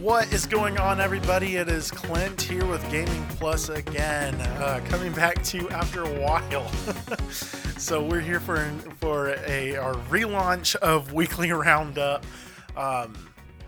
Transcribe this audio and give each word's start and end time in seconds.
What 0.00 0.32
is 0.32 0.46
going 0.46 0.78
on, 0.78 0.98
everybody? 0.98 1.56
It 1.56 1.68
is 1.68 1.90
Clint 1.90 2.40
here 2.40 2.64
with 2.64 2.82
Gaming 2.90 3.22
Plus 3.36 3.68
again, 3.68 4.34
uh, 4.34 4.80
coming 4.88 5.12
back 5.12 5.42
to 5.42 5.58
you 5.58 5.68
after 5.68 6.02
a 6.04 6.20
while. 6.20 6.66
so 7.76 8.02
we're 8.02 8.22
here 8.22 8.40
for 8.40 8.64
for 8.98 9.34
a 9.46 9.76
our 9.76 9.92
relaunch 10.08 10.74
of 10.76 11.12
Weekly 11.12 11.52
Roundup. 11.52 12.24
Um, 12.78 13.14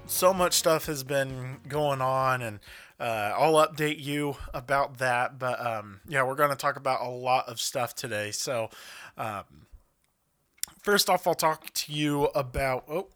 so 0.07 0.33
much 0.33 0.55
stuff 0.55 0.87
has 0.87 1.05
been 1.05 1.59
going 1.69 2.01
on, 2.01 2.41
and 2.41 2.61
uh, 2.99 3.35
I'll 3.37 3.67
update 3.67 4.03
you 4.03 4.37
about 4.55 4.97
that. 4.99 5.39
But 5.39 5.61
um, 5.61 6.01
yeah, 6.09 6.23
we're 6.23 6.35
going 6.35 6.49
to 6.49 6.57
talk 6.57 6.77
about 6.77 7.03
a 7.03 7.11
lot 7.11 7.47
of 7.47 7.61
stuff 7.61 7.95
today. 7.95 8.31
So 8.31 8.71
um, 9.19 9.45
first 10.83 11.11
off, 11.11 11.27
I'll 11.27 11.35
talk 11.35 11.75
to 11.75 11.93
you 11.93 12.25
about. 12.35 12.85
Oh, 12.89 13.09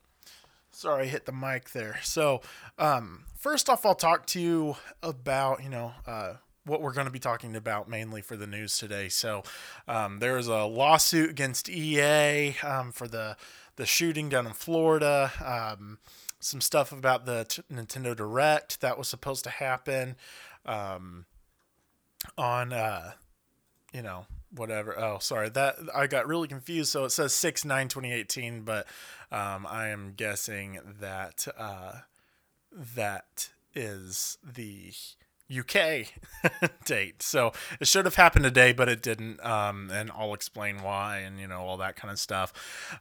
sorry, 0.77 1.05
I 1.05 1.07
hit 1.07 1.25
the 1.27 1.33
mic 1.33 1.71
there. 1.71 1.98
So 2.03 2.43
um, 2.79 3.25
first 3.37 3.69
off, 3.69 3.87
I'll 3.87 3.95
talk 3.95 4.27
to 4.27 4.41
you 4.41 4.77
about 5.02 5.62
you 5.62 5.71
know. 5.71 5.93
Uh, 6.07 6.35
what 6.65 6.83
we're 6.83 6.93
going 6.93 7.07
to 7.07 7.12
be 7.12 7.21
talking 7.21 7.55
about 7.55 7.89
mainly 7.89 8.21
for 8.21 8.37
the 8.37 8.45
news 8.45 8.77
today. 8.77 9.09
So, 9.09 9.45
um, 9.87 10.19
there 10.19 10.37
is 10.37 10.49
a 10.49 10.65
lawsuit 10.65 11.30
against 11.30 11.69
EA 11.69 12.57
um, 12.65 12.91
for 12.91 13.07
the 13.07 13.37
the 13.77 13.87
shooting 13.87 14.29
down 14.29 14.49
in 14.49 14.52
Florida. 14.52 15.30
Um, 15.45 15.99
some 16.41 16.61
stuff 16.61 16.91
about 16.93 17.24
the 17.24 17.47
t- 17.49 17.63
Nintendo 17.73 18.16
Direct 18.16 18.80
that 18.80 18.99
was 18.99 19.07
supposed 19.07 19.45
to 19.45 19.51
happen 19.51 20.16
um, 20.65 21.27
on, 22.37 22.73
uh, 22.73 23.13
you 23.93 24.02
know, 24.02 24.27
whatever. 24.55 24.98
Oh, 24.98 25.18
sorry, 25.18 25.48
that 25.50 25.77
I 25.95 26.06
got 26.06 26.27
really 26.27 26.48
confused. 26.48 26.91
So 26.91 27.04
it 27.04 27.10
says 27.10 27.32
six 27.32 27.64
nine 27.64 27.88
2018, 27.88 28.62
but 28.62 28.87
um, 29.30 29.66
I 29.68 29.88
am 29.88 30.15
guessing 30.16 30.79
that 31.01 31.46
uh, 31.59 32.01
that 32.73 33.51
is 33.74 34.38
the 34.43 34.93
UK 35.51 36.09
date. 36.85 37.23
So 37.23 37.52
it 37.80 37.87
should 37.87 38.05
have 38.05 38.16
happened 38.16 38.45
today, 38.45 38.73
but 38.73 38.89
it 38.89 39.02
didn't. 39.02 39.45
Um, 39.45 39.91
and 39.93 40.11
I'll 40.11 40.35
explain 40.35 40.83
why 40.83 41.19
and, 41.19 41.39
you 41.39 41.47
know, 41.47 41.61
all 41.61 41.77
that 41.79 41.97
kind 41.97 42.11
of 42.11 42.19
stuff. 42.19 42.52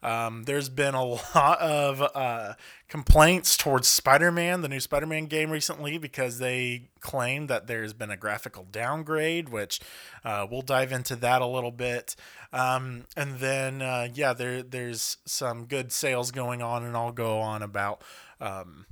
Um, 0.03 0.43
there's 0.43 0.69
been 0.69 0.95
a 0.95 1.03
lot 1.05 1.59
of 1.59 2.01
uh, 2.13 2.53
complaints 2.87 3.57
towards 3.57 3.87
Spider 3.87 4.31
Man, 4.31 4.61
the 4.61 4.69
new 4.69 4.79
Spider 4.79 5.07
Man 5.07 5.25
game 5.25 5.49
recently, 5.49 5.97
because 5.97 6.39
they 6.39 6.89
claim 6.99 7.47
that 7.47 7.67
there's 7.67 7.93
been 7.93 8.11
a 8.11 8.17
graphical 8.17 8.65
downgrade, 8.71 9.49
which 9.49 9.79
uh, 10.23 10.45
we'll 10.49 10.61
dive 10.61 10.91
into 10.91 11.15
that 11.15 11.41
a 11.41 11.47
little 11.47 11.71
bit. 11.71 12.15
Um, 12.53 13.05
and 13.17 13.39
then, 13.39 13.81
uh, 13.81 14.07
yeah, 14.13 14.33
there, 14.33 14.61
there's 14.61 15.17
some 15.25 15.65
good 15.65 15.91
sales 15.91 16.31
going 16.31 16.61
on, 16.61 16.83
and 16.83 16.95
I'll 16.95 17.11
go 17.11 17.39
on 17.39 17.63
about. 17.63 18.01
Um, 18.39 18.85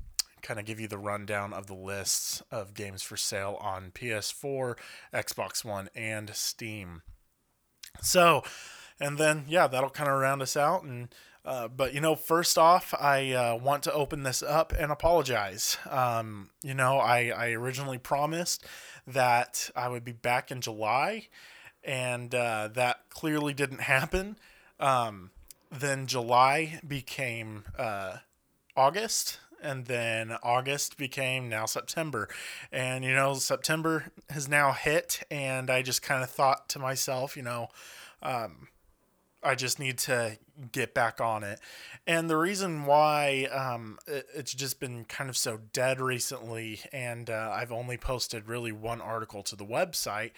kind 0.43 0.59
of 0.59 0.65
give 0.65 0.79
you 0.79 0.87
the 0.87 0.97
rundown 0.97 1.53
of 1.53 1.65
the 1.67 1.73
lists 1.73 2.43
of 2.51 2.75
games 2.75 3.01
for 3.01 3.17
sale 3.17 3.57
on 3.59 3.91
PS4, 3.91 4.77
Xbox 5.13 5.65
One, 5.65 5.89
and 5.95 6.29
Steam. 6.35 7.01
So, 8.01 8.43
and 8.99 9.17
then 9.17 9.45
yeah, 9.47 9.67
that'll 9.67 9.89
kind 9.89 10.09
of 10.09 10.19
round 10.19 10.41
us 10.41 10.55
out. 10.55 10.83
And 10.83 11.07
uh, 11.45 11.67
but 11.67 11.93
you 11.93 12.01
know, 12.01 12.15
first 12.15 12.57
off, 12.57 12.93
I 12.93 13.31
uh, 13.31 13.55
want 13.55 13.83
to 13.83 13.93
open 13.93 14.23
this 14.23 14.43
up 14.43 14.73
and 14.77 14.91
apologize. 14.91 15.77
Um, 15.89 16.49
you 16.61 16.73
know, 16.73 16.99
I 16.99 17.29
I 17.29 17.51
originally 17.51 17.97
promised 17.97 18.65
that 19.07 19.69
I 19.75 19.89
would 19.89 20.03
be 20.03 20.11
back 20.11 20.51
in 20.51 20.61
July, 20.61 21.27
and 21.83 22.33
uh, 22.35 22.69
that 22.73 23.09
clearly 23.09 23.53
didn't 23.53 23.81
happen. 23.81 24.37
Um, 24.79 25.31
then 25.71 26.07
July 26.07 26.79
became 26.87 27.63
uh, 27.77 28.17
August 28.75 29.39
and 29.63 29.85
then 29.85 30.35
August 30.43 30.97
became 30.97 31.49
now 31.49 31.65
September. 31.65 32.27
And 32.71 33.03
you 33.03 33.13
know, 33.13 33.33
September 33.35 34.11
has 34.29 34.47
now 34.47 34.71
hit, 34.73 35.23
and 35.31 35.69
I 35.69 35.81
just 35.81 36.01
kind 36.01 36.23
of 36.23 36.29
thought 36.29 36.69
to 36.69 36.79
myself, 36.79 37.35
you 37.37 37.43
know, 37.43 37.69
um, 38.21 38.67
I 39.43 39.55
just 39.55 39.79
need 39.79 39.97
to 39.99 40.37
get 40.71 40.93
back 40.93 41.19
on 41.19 41.43
it. 41.43 41.59
And 42.07 42.29
the 42.29 42.37
reason 42.37 42.85
why 42.85 43.45
um, 43.45 43.99
it, 44.07 44.27
it's 44.35 44.53
just 44.53 44.79
been 44.79 45.05
kind 45.05 45.29
of 45.29 45.37
so 45.37 45.59
dead 45.73 45.99
recently, 45.99 46.81
and 46.91 47.29
uh, 47.29 47.51
I've 47.53 47.71
only 47.71 47.97
posted 47.97 48.47
really 48.47 48.71
one 48.71 49.01
article 49.01 49.43
to 49.43 49.55
the 49.55 49.65
website, 49.65 50.31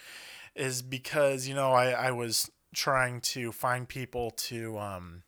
is 0.56 0.81
because, 0.81 1.47
you 1.47 1.53
know, 1.53 1.74
I, 1.74 1.92
I 1.92 2.12
was 2.12 2.50
trying 2.74 3.22
to 3.22 3.52
find 3.52 3.88
people 3.88 4.31
to 4.31 4.78
um, 4.78 5.24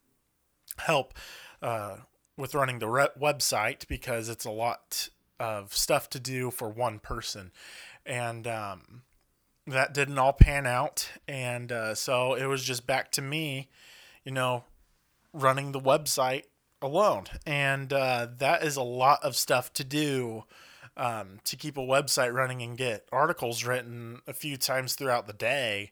help. 0.77 1.13
Uh, 1.61 1.97
with 2.37 2.55
running 2.55 2.79
the 2.79 2.87
re- 2.87 3.07
website 3.19 3.87
because 3.87 4.29
it's 4.29 4.45
a 4.45 4.51
lot 4.51 5.09
of 5.39 5.73
stuff 5.75 6.09
to 6.11 6.19
do 6.19 6.51
for 6.51 6.69
one 6.69 6.99
person, 6.99 7.51
and 8.05 8.47
um, 8.47 9.01
that 9.65 9.93
didn't 9.93 10.17
all 10.17 10.33
pan 10.33 10.65
out, 10.65 11.09
and 11.27 11.71
uh, 11.71 11.95
so 11.95 12.35
it 12.35 12.45
was 12.45 12.63
just 12.63 12.87
back 12.87 13.11
to 13.11 13.21
me, 13.21 13.69
you 14.23 14.31
know, 14.31 14.63
running 15.33 15.71
the 15.71 15.81
website 15.81 16.43
alone, 16.81 17.25
and 17.45 17.91
uh, 17.91 18.27
that 18.37 18.63
is 18.63 18.75
a 18.75 18.83
lot 18.83 19.23
of 19.23 19.35
stuff 19.35 19.73
to 19.73 19.83
do. 19.83 20.43
Um, 20.99 21.41
to 21.43 21.55
keep 21.55 21.77
a 21.77 21.81
website 21.81 22.33
running 22.33 22.63
and 22.63 22.75
get 22.75 23.07
articles 23.11 23.63
written 23.63 24.21
a 24.25 24.33
few 24.33 24.57
times 24.57 24.95
throughout 24.95 25.27
the 25.27 25.33
day, 25.33 25.91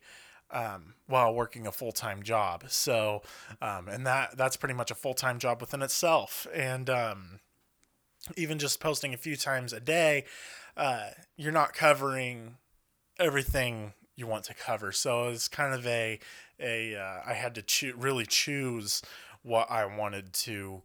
um, 0.55 0.93
while 1.05 1.33
working 1.33 1.67
a 1.67 1.71
full 1.71 1.91
time 1.91 2.23
job. 2.23 2.63
So, 2.69 3.21
um, 3.61 3.87
and 3.87 4.07
that 4.07 4.37
that's 4.37 4.55
pretty 4.55 4.73
much 4.73 4.89
a 4.89 4.95
full 4.95 5.13
time 5.13 5.37
job 5.37 5.61
within 5.61 5.83
itself. 5.83 6.47
And 6.53 6.89
um, 6.89 7.39
even 8.35 8.57
just 8.57 8.79
posting 8.79 9.13
a 9.13 9.17
few 9.17 9.35
times 9.35 9.73
a 9.73 9.79
day, 9.79 10.23
uh, 10.77 11.09
you're 11.35 11.51
not 11.51 11.73
covering 11.73 12.55
everything 13.19 13.93
you 14.15 14.25
want 14.25 14.45
to 14.45 14.53
cover. 14.53 14.91
So 14.93 15.27
it's 15.27 15.49
kind 15.49 15.73
of 15.73 15.85
a 15.85 16.19
a 16.59 16.95
uh, 16.95 17.19
I 17.27 17.33
had 17.33 17.53
to 17.55 17.61
cho- 17.61 17.93
really 17.97 18.25
choose 18.25 19.01
what 19.43 19.69
I 19.69 19.85
wanted 19.85 20.33
to 20.33 20.81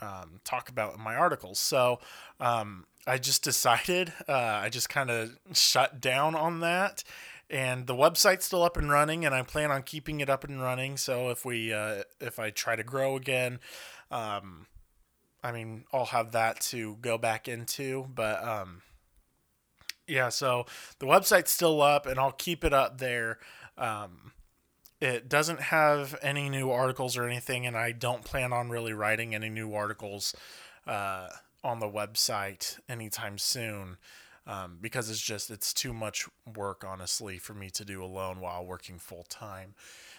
um, 0.00 0.40
talk 0.44 0.70
about 0.70 0.94
in 0.94 1.00
my 1.00 1.14
articles. 1.14 1.58
So 1.58 2.00
um, 2.40 2.86
I 3.06 3.18
just 3.18 3.44
decided, 3.44 4.14
uh, 4.26 4.32
I 4.32 4.70
just 4.70 4.88
kind 4.88 5.10
of 5.10 5.38
shut 5.52 6.00
down 6.00 6.34
on 6.34 6.60
that 6.60 7.04
and 7.50 7.86
the 7.88 7.94
website's 7.94 8.44
still 8.44 8.62
up 8.62 8.76
and 8.76 8.90
running 8.90 9.24
and 9.24 9.34
i 9.34 9.42
plan 9.42 9.70
on 9.70 9.82
keeping 9.82 10.20
it 10.20 10.30
up 10.30 10.44
and 10.44 10.62
running. 10.62 10.96
So 10.96 11.30
if 11.30 11.44
we 11.44 11.72
uh, 11.72 12.02
if 12.20 12.38
i 12.38 12.50
try 12.50 12.76
to 12.76 12.84
grow 12.84 13.16
again 13.16 13.58
um, 14.10 14.66
i 15.42 15.52
mean 15.52 15.84
i'll 15.92 16.06
have 16.06 16.32
that 16.32 16.60
to 16.60 16.96
go 17.00 17.18
back 17.18 17.48
into 17.48 18.06
but 18.14 18.42
um, 18.42 18.82
yeah 20.06 20.28
so 20.28 20.66
the 21.00 21.06
website's 21.06 21.50
still 21.50 21.82
up 21.82 22.06
and 22.06 22.18
i'll 22.18 22.32
keep 22.32 22.64
it 22.64 22.72
up 22.72 22.98
there. 22.98 23.38
Um, 23.76 24.32
it 25.00 25.30
doesn't 25.30 25.60
have 25.60 26.14
any 26.20 26.50
new 26.50 26.70
articles 26.70 27.16
or 27.16 27.24
anything 27.24 27.66
and 27.66 27.76
i 27.76 27.90
don't 27.90 28.22
plan 28.24 28.52
on 28.52 28.68
really 28.68 28.92
writing 28.92 29.34
any 29.34 29.48
new 29.48 29.72
articles 29.74 30.34
uh, 30.86 31.28
on 31.64 31.80
the 31.80 31.88
website 31.88 32.78
anytime 32.88 33.38
soon 33.38 33.96
um, 34.50 34.78
because 34.80 35.08
it's 35.08 35.20
just 35.20 35.48
it's 35.48 35.72
too 35.72 35.92
much 35.92 36.28
work 36.56 36.84
honestly 36.86 37.38
for 37.38 37.54
me 37.54 37.70
to 37.70 37.84
do 37.84 38.02
alone 38.02 38.40
while 38.40 38.66
working 38.66 38.98
full 38.98 39.22
time 39.28 39.74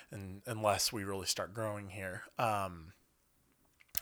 and 0.09 0.41
unless 0.45 0.93
we 0.93 1.03
really 1.03 1.25
start 1.25 1.53
growing 1.53 1.89
here. 1.89 2.23
Um, 2.39 2.93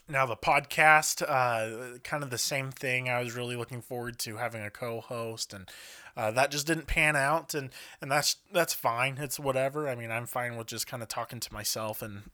now 0.07 0.27
the 0.27 0.35
podcast 0.35 1.23
uh, 1.27 1.97
kind 2.03 2.23
of 2.23 2.29
the 2.29 2.37
same 2.37 2.69
thing. 2.69 3.09
I 3.09 3.21
was 3.23 3.35
really 3.35 3.55
looking 3.55 3.81
forward 3.81 4.19
to 4.19 4.37
having 4.37 4.61
a 4.61 4.69
co-host 4.69 5.51
and 5.51 5.67
uh, 6.15 6.29
that 6.31 6.51
just 6.51 6.67
didn't 6.67 6.85
pan 6.85 7.15
out 7.15 7.55
and 7.55 7.71
and 7.99 8.11
that's 8.11 8.35
that's 8.53 8.73
fine. 8.73 9.17
It's 9.17 9.39
whatever. 9.39 9.89
I 9.89 9.95
mean 9.95 10.11
i'm 10.11 10.27
fine 10.27 10.57
with 10.57 10.67
just 10.67 10.85
kind 10.85 11.01
of 11.01 11.09
talking 11.09 11.39
to 11.39 11.53
myself 11.53 12.03
and 12.03 12.29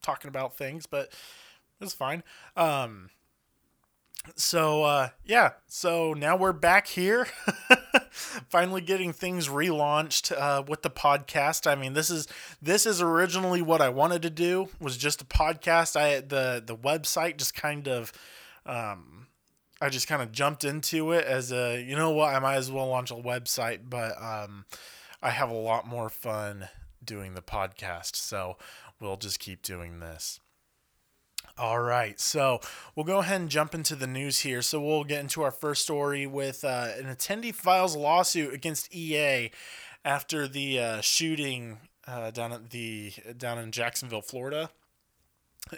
talking 0.00 0.28
about 0.28 0.56
things 0.56 0.86
but 0.86 1.12
it's 1.80 1.92
fine. 1.92 2.22
Um, 2.56 3.10
so 4.34 4.82
uh, 4.82 5.08
yeah, 5.24 5.52
so 5.66 6.12
now 6.12 6.36
we're 6.36 6.52
back 6.52 6.86
here, 6.86 7.26
finally 8.10 8.80
getting 8.80 9.12
things 9.12 9.48
relaunched 9.48 10.32
uh, 10.36 10.62
with 10.66 10.82
the 10.82 10.90
podcast. 10.90 11.70
I 11.70 11.74
mean, 11.74 11.92
this 11.92 12.10
is 12.10 12.26
this 12.60 12.86
is 12.86 13.00
originally 13.00 13.62
what 13.62 13.80
I 13.80 13.88
wanted 13.88 14.22
to 14.22 14.30
do 14.30 14.68
was 14.80 14.96
just 14.96 15.22
a 15.22 15.26
podcast. 15.26 15.96
I 15.96 16.20
the 16.20 16.62
the 16.64 16.76
website 16.76 17.36
just 17.36 17.54
kind 17.54 17.88
of. 17.88 18.12
Um, 18.64 19.28
I 19.80 19.90
just 19.90 20.08
kind 20.08 20.22
of 20.22 20.32
jumped 20.32 20.64
into 20.64 21.12
it 21.12 21.26
as 21.26 21.52
a, 21.52 21.82
you 21.82 21.96
know 21.96 22.10
what, 22.10 22.34
I 22.34 22.38
might 22.38 22.54
as 22.54 22.72
well 22.72 22.88
launch 22.88 23.10
a 23.10 23.14
website, 23.14 23.80
but 23.90 24.20
um, 24.20 24.64
I 25.22 25.28
have 25.28 25.50
a 25.50 25.54
lot 25.54 25.86
more 25.86 26.08
fun 26.08 26.70
doing 27.04 27.34
the 27.34 27.42
podcast. 27.42 28.16
So 28.16 28.56
we'll 29.00 29.18
just 29.18 29.38
keep 29.38 29.60
doing 29.60 30.00
this. 30.00 30.40
All 31.58 31.80
right, 31.80 32.20
so 32.20 32.60
we'll 32.94 33.06
go 33.06 33.18
ahead 33.18 33.40
and 33.40 33.50
jump 33.50 33.74
into 33.74 33.94
the 33.94 34.06
news 34.06 34.40
here. 34.40 34.60
So 34.60 34.80
we'll 34.80 35.04
get 35.04 35.20
into 35.20 35.42
our 35.42 35.50
first 35.50 35.82
story 35.82 36.26
with 36.26 36.64
uh, 36.64 36.88
an 36.98 37.06
attendee 37.06 37.54
files 37.54 37.96
lawsuit 37.96 38.52
against 38.52 38.94
EA 38.94 39.50
after 40.04 40.46
the 40.46 40.78
uh, 40.78 41.00
shooting 41.00 41.78
uh, 42.06 42.30
down 42.30 42.52
at 42.52 42.70
the 42.70 43.12
down 43.36 43.58
in 43.58 43.72
Jacksonville, 43.72 44.22
Florida. 44.22 44.70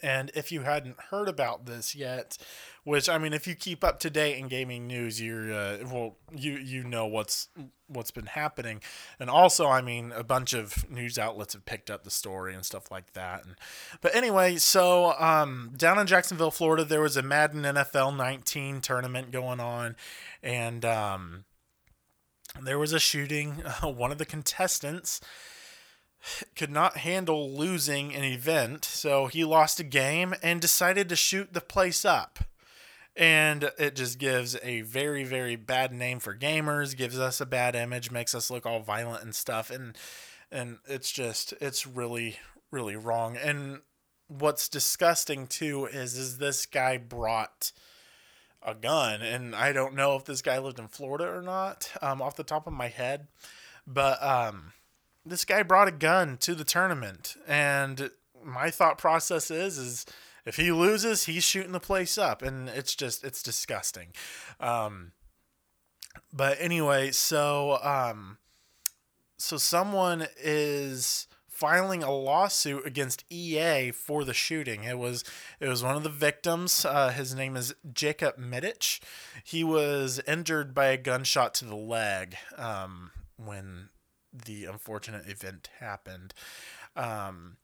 And 0.03 0.31
if 0.35 0.53
you 0.53 0.63
hadn't 0.63 1.01
heard 1.11 1.29
about 1.29 1.67
this 1.67 1.95
yet, 1.95 2.37
which 2.85 3.09
I 3.09 3.19
mean, 3.19 3.33
if 3.33 3.47
you 3.47 3.55
keep 3.55 3.83
up 3.83 4.01
to 4.01 4.11
date 4.11 4.39
in 4.39 4.49
gaming 4.49 4.87
news, 4.87 5.21
you're 5.21 5.53
uh, 5.53 5.79
well, 5.91 6.17
you 6.35 6.53
you 6.53 6.85
know 6.85 7.07
what's 7.07 7.49
what's 7.87 8.11
been 8.11 8.27
happening, 8.27 8.83
and 9.19 9.31
also, 9.31 9.67
I 9.67 9.81
mean, 9.81 10.13
a 10.13 10.25
bunch 10.25 10.53
of 10.53 10.89
news 10.91 11.19
outlets 11.19 11.55
have 11.55 11.65
picked 11.65 11.91
up 11.91 12.05
the 12.05 12.11
story 12.11 12.55
and 12.55 12.65
stuff 12.65 12.91
like 12.91 13.13
that. 13.15 13.45
And 13.45 13.57
but 14.01 14.15
anyway, 14.15 14.57
so 14.57 15.15
um, 15.19 15.73
down 15.77 15.99
in 15.99 16.07
Jacksonville, 16.07 16.51
Florida, 16.51 16.85
there 16.85 17.01
was 17.01 17.17
a 17.17 17.23
Madden 17.23 17.63
NFL 17.63 18.17
19 18.17 18.81
tournament 18.81 19.31
going 19.31 19.61
on, 19.61 19.97
and 20.43 20.85
um, 20.85 21.45
there 22.63 22.79
was 22.79 22.93
a 22.93 22.99
shooting. 22.99 23.63
One 23.83 24.13
of 24.13 24.19
the 24.19 24.27
contestants 24.27 25.21
could 26.57 26.71
not 26.71 26.99
handle 26.99 27.51
losing 27.51 28.15
an 28.15 28.25
event, 28.25 28.85
so 28.85 29.27
he 29.27 29.45
lost 29.45 29.81
a 29.81 29.85
game 29.85 30.35
and 30.43 30.61
decided 30.61 31.09
to 31.09 31.17
shoot 31.17 31.53
the 31.53 31.61
place 31.61 32.05
up. 32.05 32.41
And 33.17 33.73
it 33.79 33.97
just 33.97 34.19
gives 34.19 34.57
a 34.63 34.83
very, 34.83 35.25
very 35.25 35.57
bad 35.57 35.93
name 35.93 36.21
for 36.21 36.37
gamers, 36.37 36.97
gives 36.97 37.19
us 37.19 37.41
a 37.41 37.47
bad 37.47 37.75
image, 37.75 38.11
makes 38.11 38.35
us 38.35 38.51
look 38.51 38.65
all 38.65 38.81
violent 38.81 39.25
and 39.25 39.35
stuff. 39.35 39.71
And 39.71 39.97
and 40.53 40.79
it's 40.87 41.11
just 41.11 41.53
it's 41.61 41.87
really, 41.87 42.39
really 42.71 42.97
wrong. 42.97 43.37
And 43.37 43.81
what's 44.29 44.69
disgusting 44.69 45.47
too 45.47 45.87
is 45.87 46.17
is 46.17 46.39
this 46.39 46.65
guy 46.65 46.97
brought 46.97 47.73
a 48.63 48.75
gun 48.75 49.23
and 49.23 49.55
I 49.55 49.73
don't 49.73 49.95
know 49.95 50.17
if 50.17 50.25
this 50.25 50.43
guy 50.43 50.59
lived 50.59 50.79
in 50.79 50.89
Florida 50.89 51.29
or 51.29 51.43
not, 51.43 51.91
um, 52.03 52.21
off 52.21 52.37
the 52.37 52.45
top 52.45 52.67
of 52.67 52.73
my 52.73 52.89
head. 52.89 53.27
But 53.87 54.23
um 54.23 54.73
this 55.29 55.45
guy 55.45 55.63
brought 55.63 55.89
a 55.89 55.93
gun 55.93 56.37
to 56.39 56.55
the 56.55 56.65
tournament 56.65 57.37
and 57.47 58.11
my 58.43 58.71
thought 58.71 58.99
process 58.99 59.51
is 59.51 59.79
is 59.79 60.07
if 60.47 60.57
he 60.57 60.73
loses 60.73 61.25
he's 61.25 61.45
shooting 61.45 61.73
the 61.73 61.81
place 61.81 62.17
up 62.17 62.43
and 62.43 62.69
it's 62.69 62.95
just 62.95 63.25
it's 63.25 63.43
disgusting 63.43 64.09
um 64.61 65.13
but 66.33 66.57
anyway 66.61 67.11
so 67.11 67.79
um 67.83 68.39
so 69.37 69.57
someone 69.57 70.27
is 70.41 71.29
filing 71.59 72.05
a 72.05 72.13
lawsuit 72.13 72.87
against 72.87 73.25
EA 73.31 73.91
for 73.91 74.25
the 74.25 74.33
shooting. 74.33 74.85
It 74.85 74.97
was 74.97 75.25
it 75.59 75.67
was 75.67 75.83
one 75.83 75.97
of 75.97 76.05
the 76.05 76.09
victims. 76.09 76.85
Uh, 76.85 77.11
his 77.11 77.35
name 77.35 77.57
is 77.57 77.75
Jacob 77.93 78.39
Mitic. 78.39 79.01
He 79.43 79.65
was 79.65 80.21
injured 80.27 80.73
by 80.73 80.87
a 80.87 80.97
gunshot 80.97 81.55
to 81.55 81.65
the 81.65 81.75
leg 81.75 82.37
um, 82.57 83.11
when 83.37 83.89
the 84.33 84.67
unfortunate 84.67 85.29
event 85.29 85.71
happened. 85.81 86.35
Um, 86.97 87.57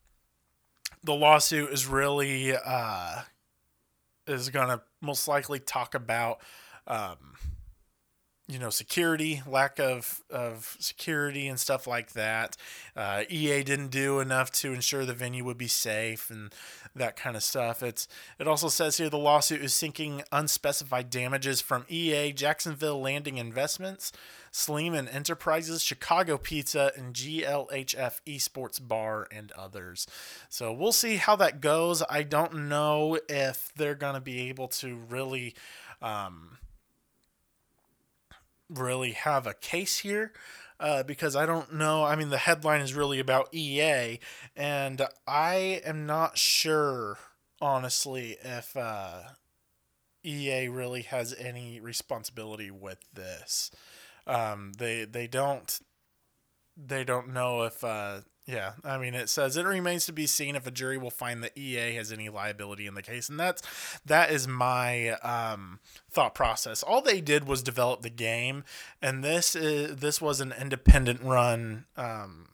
the 1.03 1.15
lawsuit 1.15 1.71
is 1.71 1.87
really 1.87 2.55
uh, 2.57 3.23
is 4.27 4.51
gonna 4.51 4.83
most 5.01 5.29
likely 5.29 5.59
talk 5.59 5.95
about 5.95 6.41
um, 6.87 7.35
you 8.47 8.59
know 8.59 8.71
security 8.71 9.43
lack 9.47 9.79
of 9.79 10.23
of 10.31 10.77
security 10.79 11.49
and 11.49 11.59
stuff 11.59 11.87
like 11.87 12.13
that 12.13 12.57
uh, 12.95 13.25
ea 13.31 13.63
didn't 13.63 13.89
do 13.89 14.21
enough 14.21 14.51
to 14.51 14.73
ensure 14.73 15.05
the 15.05 15.15
venue 15.15 15.45
would 15.45 15.57
be 15.57 15.69
safe 15.69 16.29
and 16.31 16.55
that 16.95 17.17
kind 17.17 17.37
of 17.37 17.43
stuff 17.43 17.83
it's 17.83 18.07
it 18.39 18.47
also 18.47 18.69
says 18.69 18.99
here 18.99 19.09
the 19.09 19.17
lawsuit 19.17 19.63
is 19.63 19.73
seeking 19.73 20.23
unspecified 20.31 21.09
damages 21.09 21.61
from 21.63 21.87
ea 21.89 22.33
jacksonville 22.33 23.01
landing 23.01 23.39
investments 23.39 24.13
Sleiman 24.57 25.09
enterprises 25.09 25.83
chicago 25.83 26.39
pizza 26.39 26.93
and 26.97 27.13
glhf 27.13 28.21
esports 28.25 28.87
bar 28.87 29.27
and 29.33 29.51
others 29.53 30.07
so 30.49 30.73
we'll 30.73 30.93
see 30.93 31.17
how 31.17 31.35
that 31.35 31.61
goes 31.61 32.05
i 32.09 32.23
don't 32.23 32.55
know 32.55 33.19
if 33.29 33.73
they're 33.75 33.97
going 33.97 34.15
to 34.15 34.21
be 34.21 34.49
able 34.49 34.69
to 34.69 34.95
really 35.09 35.55
um, 36.01 36.59
really 38.71 39.13
have 39.13 39.47
a 39.47 39.55
case 39.55 39.99
here 39.99 40.33
uh, 40.81 41.03
because 41.03 41.37
I 41.37 41.47
don't 41.47 41.75
know. 41.75 42.05
I 42.05 42.17
mean, 42.17 42.31
the 42.31 42.39
headline 42.39 42.81
is 42.81 42.95
really 42.95 43.21
about 43.21 43.49
EA, 43.55 44.19
and 44.57 45.03
I 45.27 45.81
am 45.85 46.07
not 46.07 46.37
sure, 46.37 47.19
honestly, 47.61 48.37
if 48.43 48.77
uh, 48.77 49.21
EA 50.25 50.69
really 50.69 51.03
has 51.03 51.35
any 51.35 51.81
responsibility 51.81 52.71
with 52.71 52.99
this. 53.13 53.71
Um, 54.27 54.73
they 54.79 55.05
they 55.05 55.27
don't 55.27 55.79
they 56.77 57.05
don't 57.05 57.33
know 57.33 57.63
if 57.63 57.85
uh, 57.85 58.21
yeah, 58.47 58.73
I 58.85 58.99
mean, 58.99 59.15
it 59.15 59.31
says 59.31 59.57
it 59.57 59.65
remains 59.65 60.05
to 60.07 60.13
be 60.13 60.27
seen 60.27 60.55
if 60.55 60.67
a 60.67 60.71
jury 60.71 60.99
will 60.99 61.11
find 61.11 61.43
that 61.43 61.57
EA 61.57 61.95
has 61.95 62.13
any 62.13 62.29
liability 62.29 62.87
in 62.87 62.95
the 62.95 63.03
case, 63.03 63.31
and 63.31 63.41
that's 63.41 63.63
that 64.05 64.31
is 64.31 64.47
my 64.47 65.11
um, 65.21 65.81
thought 66.11 66.35
process. 66.35 66.83
All 66.83 67.01
they 67.01 67.23
did 67.23 67.47
was 67.47 67.63
develop 67.63 68.03
the 68.03 68.11
game, 68.11 68.65
and 69.01 69.25
this 69.25 69.57
is 69.57 69.97
this 69.97 70.21
was 70.21 70.41
an 70.41 70.53
independent 70.61 71.23
run 71.23 71.87
um, 71.97 72.49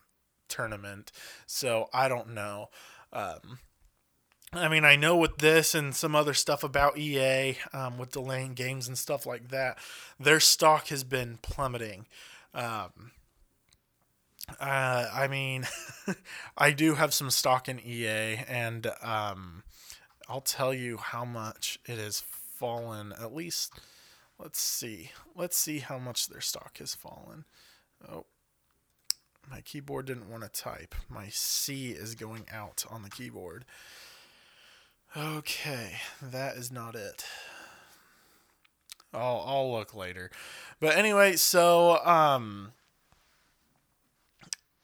tournament, 0.48 1.10
so 1.46 1.88
I 1.92 2.08
don't 2.08 2.34
know. 2.34 2.68
Um, 3.12 3.58
I 4.52 4.68
mean, 4.68 4.84
I 4.84 4.96
know 4.96 5.16
with 5.16 5.38
this 5.38 5.76
and 5.76 5.94
some 5.94 6.16
other 6.16 6.34
stuff 6.34 6.64
about 6.64 6.98
EA, 6.98 7.56
um, 7.72 7.98
with 7.98 8.10
delaying 8.10 8.54
games 8.54 8.88
and 8.88 8.98
stuff 8.98 9.24
like 9.24 9.48
that, 9.50 9.78
their 10.18 10.40
stock 10.40 10.88
has 10.88 11.04
been 11.04 11.38
plummeting. 11.40 12.06
Um, 12.52 13.12
uh, 14.58 15.08
I 15.12 15.28
mean, 15.28 15.68
I 16.58 16.72
do 16.72 16.94
have 16.94 17.14
some 17.14 17.30
stock 17.30 17.68
in 17.68 17.78
EA, 17.78 18.42
and 18.48 18.88
um, 19.02 19.62
I'll 20.28 20.40
tell 20.40 20.74
you 20.74 20.96
how 20.96 21.24
much 21.24 21.78
it 21.86 21.98
has 21.98 22.20
fallen. 22.20 23.12
At 23.20 23.32
least, 23.32 23.74
let's 24.36 24.60
see. 24.60 25.12
Let's 25.36 25.56
see 25.56 25.78
how 25.78 25.98
much 25.98 26.26
their 26.26 26.40
stock 26.40 26.78
has 26.78 26.96
fallen. 26.96 27.44
Oh, 28.10 28.26
my 29.48 29.60
keyboard 29.60 30.06
didn't 30.06 30.28
want 30.28 30.42
to 30.42 30.48
type. 30.48 30.96
My 31.08 31.28
C 31.28 31.90
is 31.90 32.16
going 32.16 32.46
out 32.52 32.84
on 32.90 33.02
the 33.02 33.10
keyboard. 33.10 33.64
Okay, 35.16 35.96
that 36.22 36.56
is 36.56 36.70
not 36.70 36.94
it. 36.94 37.24
I'll 39.12 39.42
I'll 39.44 39.72
look 39.72 39.92
later. 39.94 40.30
But 40.78 40.96
anyway, 40.96 41.34
so 41.34 42.04
um 42.06 42.72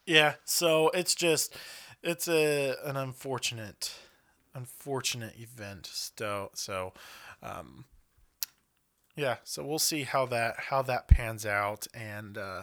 yeah, 0.05 0.35
so 0.45 0.89
it's 0.91 1.15
just 1.15 1.55
it's 2.03 2.27
a 2.29 2.75
an 2.85 2.97
unfortunate 2.97 3.95
unfortunate 4.53 5.35
event. 5.39 5.87
So 5.87 6.51
so 6.55 6.93
um 7.41 7.85
yeah, 9.15 9.37
so 9.45 9.65
we'll 9.65 9.79
see 9.79 10.03
how 10.03 10.27
that 10.27 10.57
how 10.71 10.83
that 10.83 11.07
pans 11.07 11.47
out 11.47 11.87
and 11.95 12.37
uh 12.37 12.63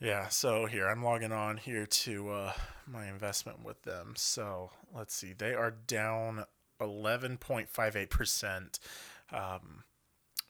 yeah, 0.00 0.28
so 0.28 0.66
here 0.66 0.86
I'm 0.88 1.02
logging 1.02 1.32
on 1.32 1.56
here 1.56 1.86
to 1.86 2.30
uh 2.30 2.52
my 2.86 3.06
investment 3.06 3.64
with 3.64 3.82
them. 3.82 4.14
So, 4.16 4.70
let's 4.94 5.14
see. 5.14 5.32
They 5.32 5.54
are 5.54 5.70
down 5.70 6.44
11.58%. 6.80 8.78
Um 9.32 9.84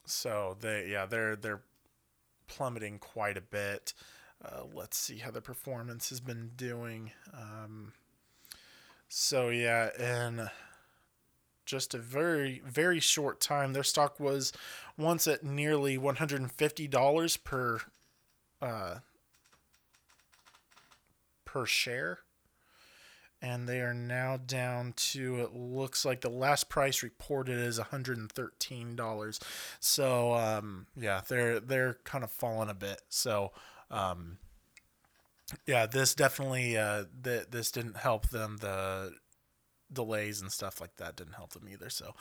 so 0.07 0.57
they 0.61 0.89
yeah, 0.91 1.07
they're 1.07 1.37
they're 1.37 1.63
plummeting 2.47 2.99
quite 2.99 3.37
a 3.37 3.41
bit. 3.41 3.93
Uh, 4.45 4.63
let's 4.73 4.97
see 4.97 5.19
how 5.19 5.31
the 5.31 5.41
performance 5.41 6.11
has 6.11 6.21
been 6.21 6.51
doing. 6.57 7.11
Um, 7.35 7.93
so 9.09 9.49
yeah, 9.49 9.89
in 9.99 10.49
just 11.65 11.95
a 11.95 11.99
very 11.99 12.63
very 12.65 13.01
short 13.01 13.41
time, 13.41 13.73
their 13.73 13.83
stock 13.83 14.21
was 14.21 14.53
once 14.97 15.27
at 15.27 15.45
nearly 15.45 15.99
one 15.99 16.17
hundred 16.17 16.41
and 16.41 16.53
fifty 16.53 16.87
dollars 16.87 17.37
per 17.37 17.81
uh, 18.63 18.97
per 21.57 21.65
share, 21.65 22.19
and 23.41 23.67
they 23.67 23.81
are 23.81 23.95
now 23.95 24.37
down 24.37 24.93
to 24.95 25.41
it 25.41 25.55
looks 25.55 26.05
like 26.05 26.21
the 26.21 26.29
last 26.29 26.69
price 26.69 27.03
reported 27.03 27.57
is 27.57 27.79
one 27.79 27.89
hundred 27.89 28.19
and 28.19 28.31
thirteen 28.31 28.95
dollars. 28.95 29.41
So 29.81 30.35
um, 30.35 30.87
yeah, 30.95 31.23
they're 31.27 31.59
they're 31.59 31.97
kind 32.05 32.25
of 32.25 32.31
falling 32.31 32.69
a 32.69 32.75
bit. 32.75 33.01
So 33.09 33.53
um, 33.91 34.37
yeah, 35.67 35.87
this 35.87 36.15
definitely 36.15 36.77
uh, 36.77 37.05
th- 37.25 37.47
this 37.51 37.71
didn't 37.71 37.97
help 37.97 38.29
them. 38.29 38.59
The 38.61 39.15
delays 39.91 40.43
and 40.43 40.53
stuff 40.53 40.79
like 40.79 40.97
that 40.97 41.17
didn't 41.17 41.37
help 41.37 41.55
them 41.55 41.69
either. 41.73 41.89
So, 41.89 42.15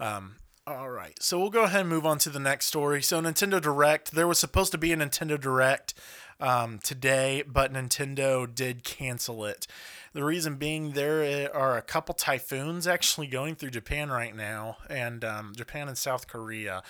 um, 0.00 0.36
all 0.66 0.90
right, 0.90 1.22
so 1.22 1.38
we'll 1.38 1.50
go 1.50 1.64
ahead 1.64 1.82
and 1.82 1.88
move 1.88 2.06
on 2.06 2.18
to 2.18 2.30
the 2.30 2.40
next 2.40 2.66
story. 2.66 3.02
So, 3.02 3.20
Nintendo 3.20 3.60
Direct. 3.60 4.12
There 4.12 4.26
was 4.26 4.38
supposed 4.38 4.72
to 4.72 4.78
be 4.78 4.92
a 4.92 4.96
Nintendo 4.96 5.38
Direct 5.38 5.94
um, 6.42 6.80
today, 6.82 7.44
but 7.46 7.72
Nintendo 7.72 8.52
did 8.52 8.82
cancel 8.82 9.44
it. 9.44 9.68
The 10.12 10.24
reason 10.24 10.56
being, 10.56 10.90
there 10.90 11.54
are 11.54 11.78
a 11.78 11.82
couple 11.82 12.14
typhoons 12.14 12.86
actually 12.86 13.28
going 13.28 13.54
through 13.54 13.70
Japan 13.70 14.10
right 14.10 14.34
now, 14.34 14.78
and 14.90 15.24
um, 15.24 15.52
Japan 15.56 15.88
and 15.88 15.96
South 15.96 16.26
Korea, 16.26 16.82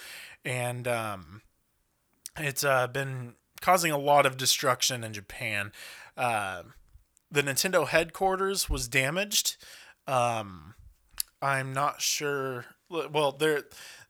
and 0.44 0.88
um, 0.88 1.42
it's 2.38 2.64
uh, 2.64 2.87
been 2.87 3.35
causing 3.61 3.92
a 3.92 3.99
lot 3.99 4.25
of 4.25 4.38
destruction 4.38 5.04
in 5.04 5.12
Japan. 5.12 5.71
Uh, 6.16 6.62
the 7.30 7.42
Nintendo 7.42 7.87
headquarters 7.87 8.71
was 8.71 8.88
damaged. 8.88 9.59
Um, 10.06 10.75
I'm 11.42 11.75
not 11.75 12.00
sure. 12.00 12.64
Well, 12.88 13.32
there. 13.32 13.64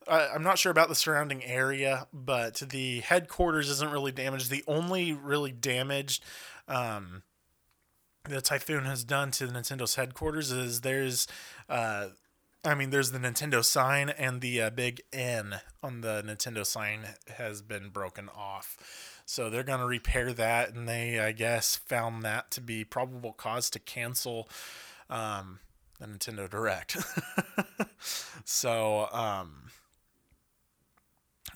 I'm 0.09 0.43
not 0.43 0.59
sure 0.59 0.73
about 0.73 0.89
the 0.89 0.95
surrounding 0.95 1.45
area, 1.45 2.07
but 2.13 2.57
the 2.57 3.01
headquarters 3.01 3.69
isn't 3.69 3.91
really 3.91 4.13
damaged. 4.13 4.51
The 4.51 4.65
only 4.67 5.13
really 5.13 5.53
damaged 5.53 6.25
um, 6.69 7.23
the 8.25 8.41
Typhoon 8.41 8.85
has 8.85 9.05
done 9.05 9.31
to 9.33 9.47
the 9.47 9.53
Nintendo's 9.53 9.97
headquarters 9.97 10.53
is 10.53 10.83
there's, 10.83 11.27
uh, 11.69 12.09
I 12.65 12.75
mean, 12.75 12.91
there's 12.91 13.11
the 13.11 13.19
Nintendo 13.19 13.65
sign 13.65 14.11
and 14.11 14.41
the 14.41 14.63
uh, 14.63 14.71
big 14.71 15.03
N 15.13 15.61
on 15.83 16.01
the 16.03 16.23
Nintendo 16.25 16.65
sign 16.65 17.01
has 17.37 17.63
been 17.63 17.89
broken 17.89 18.29
off. 18.29 18.77
So 19.27 19.51
they're 19.51 19.63
going 19.63 19.81
to 19.81 19.87
repair 19.87 20.33
that, 20.33 20.75
and 20.75 20.89
they, 20.89 21.19
I 21.19 21.33
guess, 21.33 21.77
found 21.77 22.23
that 22.23 22.51
to 22.53 22.61
be 22.61 22.85
probable 22.85 23.33
cause 23.33 23.71
to 23.71 23.79
cancel 23.79 24.49
um, 25.09 25.61
the 25.99 26.07
Nintendo 26.07 26.49
Direct. 26.49 26.97
so, 28.45 29.09
um, 29.13 29.71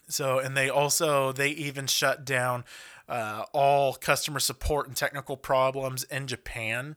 so, 0.08 0.38
and 0.38 0.56
they 0.56 0.68
also 0.68 1.32
they 1.32 1.50
even 1.50 1.86
shut 1.86 2.24
down 2.24 2.64
uh, 3.08 3.44
all 3.52 3.94
customer 3.94 4.40
support 4.40 4.86
and 4.86 4.96
technical 4.96 5.36
problems 5.36 6.04
in 6.04 6.26
Japan 6.26 6.96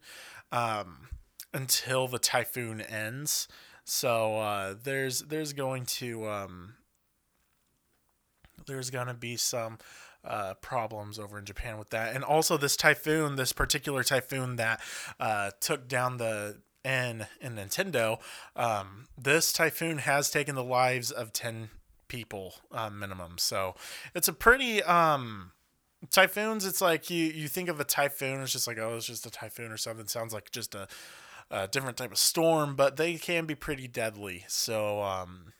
um, 0.51 1.07
until 1.53 2.07
the 2.07 2.19
typhoon 2.19 2.81
ends. 2.81 3.47
So 3.83 4.37
uh, 4.37 4.75
there's 4.83 5.21
there's 5.21 5.53
going 5.53 5.85
to 5.85 6.27
um, 6.27 6.75
there's 8.67 8.91
gonna 8.91 9.15
be 9.15 9.35
some 9.37 9.79
uh, 10.23 10.53
problems 10.55 11.17
over 11.17 11.39
in 11.39 11.45
Japan 11.45 11.79
with 11.79 11.89
that, 11.89 12.15
and 12.15 12.23
also 12.23 12.57
this 12.57 12.75
typhoon, 12.75 13.35
this 13.35 13.53
particular 13.53 14.03
typhoon 14.03 14.57
that 14.57 14.81
uh, 15.19 15.51
took 15.59 15.87
down 15.87 16.17
the 16.17 16.57
N 16.85 17.27
in 17.41 17.55
Nintendo. 17.55 18.19
Um, 18.55 19.07
this 19.17 19.51
typhoon 19.51 19.99
has 19.99 20.29
taken 20.29 20.53
the 20.53 20.63
lives 20.63 21.09
of 21.09 21.33
ten 21.33 21.69
people 22.09 22.55
uh, 22.71 22.89
minimum. 22.89 23.37
So 23.37 23.75
it's 24.13 24.27
a 24.27 24.33
pretty 24.33 24.83
um, 24.83 25.51
typhoons. 26.11 26.65
It's 26.65 26.81
like 26.81 27.09
you 27.09 27.25
you 27.25 27.47
think 27.47 27.69
of 27.69 27.79
a 27.79 27.85
typhoon, 27.85 28.41
it's 28.41 28.51
just 28.51 28.67
like 28.67 28.77
oh, 28.77 28.97
it's 28.97 29.05
just 29.05 29.25
a 29.25 29.31
typhoon 29.31 29.71
or 29.71 29.77
something. 29.77 30.01
It 30.01 30.09
sounds 30.09 30.33
like 30.33 30.51
just 30.51 30.75
a, 30.75 30.87
a 31.49 31.67
different 31.67 31.95
type 31.95 32.11
of 32.11 32.17
storm, 32.17 32.75
but 32.75 32.97
they 32.97 33.15
can 33.15 33.45
be 33.45 33.55
pretty 33.55 33.87
deadly. 33.87 34.43
So 34.47 35.01
um, 35.01 35.53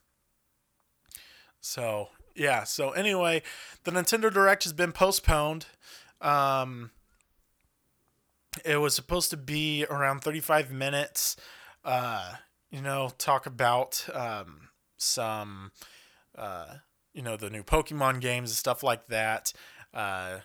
so 1.62 2.10
yeah. 2.36 2.64
So 2.64 2.92
anyway, 2.92 3.44
the 3.86 3.92
Nintendo 3.92 4.34
Direct 4.34 4.64
has 4.64 4.74
been 4.74 4.92
postponed. 4.92 5.68
Um, 6.22 6.92
it 8.66 8.78
was 8.78 8.94
supposed 8.94 9.30
to 9.30 9.38
be 9.38 9.86
around 9.90 10.22
35 10.22 10.72
minutes. 10.72 11.38
Uh, 11.86 12.34
you 12.72 12.82
know, 12.82 13.12
talk 13.18 13.46
about 13.46 14.06
um, 14.14 14.70
some 14.98 15.72
uh, 16.40 16.76
you 17.14 17.22
know, 17.22 17.38
the 17.38 17.50
new 17.50 17.64
Pokemon 17.64 18.22
games 18.22 18.50
and 18.52 18.58
stuff 18.58 18.82
like 18.84 19.08
that. 19.08 19.52
Uh, 19.94 20.40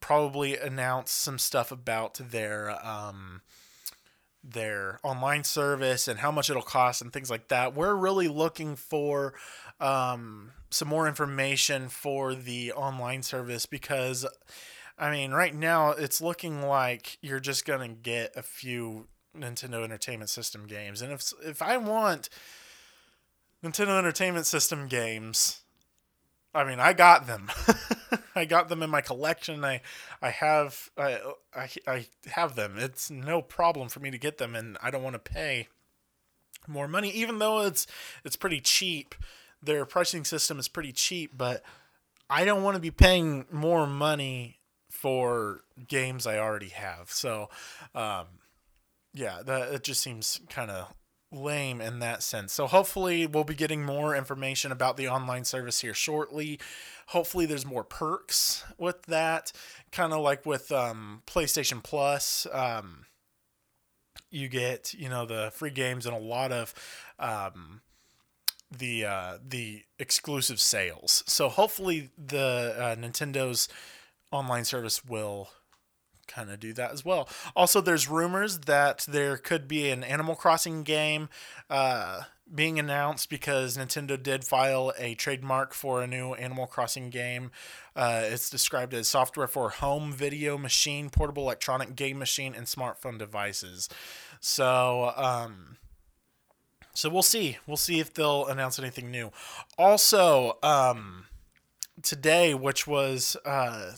probably 0.00 0.56
announce 0.56 1.10
some 1.10 1.38
stuff 1.38 1.70
about 1.72 2.14
their 2.14 2.70
um, 2.84 3.42
their 4.42 5.00
online 5.02 5.44
service 5.44 6.06
and 6.06 6.18
how 6.18 6.30
much 6.30 6.50
it'll 6.50 6.62
cost 6.62 7.00
and 7.00 7.12
things 7.12 7.30
like 7.30 7.48
that. 7.48 7.74
We're 7.74 7.94
really 7.94 8.28
looking 8.28 8.76
for 8.76 9.34
um, 9.80 10.52
some 10.70 10.88
more 10.88 11.08
information 11.08 11.88
for 11.88 12.34
the 12.34 12.72
online 12.72 13.22
service 13.22 13.64
because, 13.64 14.26
I 14.98 15.10
mean, 15.10 15.32
right 15.32 15.54
now 15.54 15.90
it's 15.90 16.20
looking 16.20 16.62
like 16.62 17.18
you're 17.22 17.40
just 17.40 17.64
gonna 17.64 17.88
get 17.88 18.36
a 18.36 18.42
few 18.42 19.08
Nintendo 19.36 19.82
Entertainment 19.82 20.30
System 20.30 20.66
games, 20.66 21.00
and 21.00 21.12
if 21.12 21.32
if 21.44 21.62
I 21.62 21.76
want 21.76 22.28
Nintendo 23.64 23.98
Entertainment 23.98 24.46
System 24.46 24.88
games. 24.88 25.62
I 26.54 26.64
mean, 26.64 26.78
I 26.78 26.92
got 26.92 27.26
them. 27.26 27.50
I 28.36 28.44
got 28.44 28.68
them 28.68 28.82
in 28.82 28.90
my 28.90 29.00
collection. 29.00 29.64
I, 29.64 29.80
I 30.22 30.30
have, 30.30 30.90
I, 30.96 31.18
I, 31.54 31.68
I 31.86 32.06
have 32.26 32.54
them. 32.54 32.74
It's 32.76 33.10
no 33.10 33.42
problem 33.42 33.88
for 33.88 34.00
me 34.00 34.10
to 34.10 34.18
get 34.18 34.38
them, 34.38 34.54
and 34.54 34.76
I 34.82 34.90
don't 34.90 35.02
want 35.02 35.14
to 35.14 35.32
pay 35.32 35.68
more 36.68 36.86
money, 36.86 37.10
even 37.10 37.38
though 37.38 37.62
it's, 37.62 37.86
it's 38.24 38.36
pretty 38.36 38.60
cheap. 38.60 39.14
Their 39.62 39.84
pricing 39.86 40.24
system 40.24 40.58
is 40.58 40.68
pretty 40.68 40.92
cheap, 40.92 41.36
but 41.36 41.62
I 42.28 42.44
don't 42.44 42.62
want 42.62 42.74
to 42.74 42.80
be 42.80 42.90
paying 42.90 43.46
more 43.50 43.86
money 43.86 44.58
for 44.90 45.62
games 45.88 46.26
I 46.26 46.38
already 46.38 46.68
have. 46.68 47.10
So, 47.10 47.48
um, 47.94 48.26
yeah, 49.12 49.42
that 49.44 49.72
it 49.72 49.84
just 49.84 50.02
seems 50.02 50.40
kind 50.48 50.70
of 50.70 50.92
lame 51.34 51.80
in 51.80 51.98
that 51.98 52.22
sense. 52.22 52.52
So 52.52 52.66
hopefully 52.66 53.26
we'll 53.26 53.44
be 53.44 53.54
getting 53.54 53.84
more 53.84 54.14
information 54.14 54.72
about 54.72 54.96
the 54.96 55.08
online 55.08 55.44
service 55.44 55.80
here 55.80 55.94
shortly. 55.94 56.58
Hopefully 57.08 57.46
there's 57.46 57.66
more 57.66 57.84
perks 57.84 58.64
with 58.78 59.02
that, 59.02 59.52
kind 59.92 60.12
of 60.12 60.20
like 60.20 60.46
with 60.46 60.72
um, 60.72 61.22
PlayStation 61.26 61.82
Plus. 61.82 62.46
Um, 62.52 63.06
you 64.30 64.48
get 64.48 64.94
you 64.94 65.08
know 65.08 65.26
the 65.26 65.52
free 65.54 65.70
games 65.70 66.06
and 66.06 66.14
a 66.14 66.18
lot 66.18 66.50
of 66.50 66.74
um, 67.18 67.80
the 68.78 69.04
uh, 69.04 69.38
the 69.46 69.82
exclusive 69.98 70.60
sales. 70.60 71.22
So 71.26 71.48
hopefully 71.48 72.10
the 72.18 72.74
uh, 72.76 72.96
Nintendo's 72.96 73.68
online 74.32 74.64
service 74.64 75.04
will 75.04 75.50
kind 76.26 76.50
of 76.50 76.60
do 76.60 76.72
that 76.74 76.92
as 76.92 77.04
well. 77.04 77.28
Also, 77.54 77.80
there's 77.80 78.08
rumors 78.08 78.60
that 78.60 79.04
there 79.08 79.36
could 79.36 79.68
be 79.68 79.90
an 79.90 80.04
Animal 80.04 80.34
Crossing 80.34 80.82
game 80.82 81.28
uh, 81.70 82.22
being 82.52 82.78
announced 82.78 83.30
because 83.30 83.76
Nintendo 83.76 84.20
did 84.22 84.44
file 84.44 84.92
a 84.98 85.14
trademark 85.14 85.72
for 85.74 86.02
a 86.02 86.06
new 86.06 86.34
Animal 86.34 86.66
Crossing 86.66 87.10
game. 87.10 87.50
Uh, 87.96 88.22
it's 88.24 88.50
described 88.50 88.92
as 88.94 89.08
software 89.08 89.46
for 89.46 89.70
home 89.70 90.12
video 90.12 90.58
machine, 90.58 91.10
portable 91.10 91.44
electronic 91.44 91.96
game 91.96 92.18
machine, 92.18 92.54
and 92.54 92.66
smartphone 92.66 93.18
devices. 93.18 93.88
So, 94.40 95.12
um, 95.16 95.78
so 96.92 97.08
we'll 97.08 97.22
see. 97.22 97.58
We'll 97.66 97.76
see 97.76 97.98
if 97.98 98.12
they'll 98.12 98.46
announce 98.46 98.78
anything 98.78 99.10
new. 99.10 99.32
Also, 99.78 100.58
um, 100.62 101.26
today, 102.02 102.54
which 102.54 102.86
was, 102.86 103.36
uh, 103.44 103.92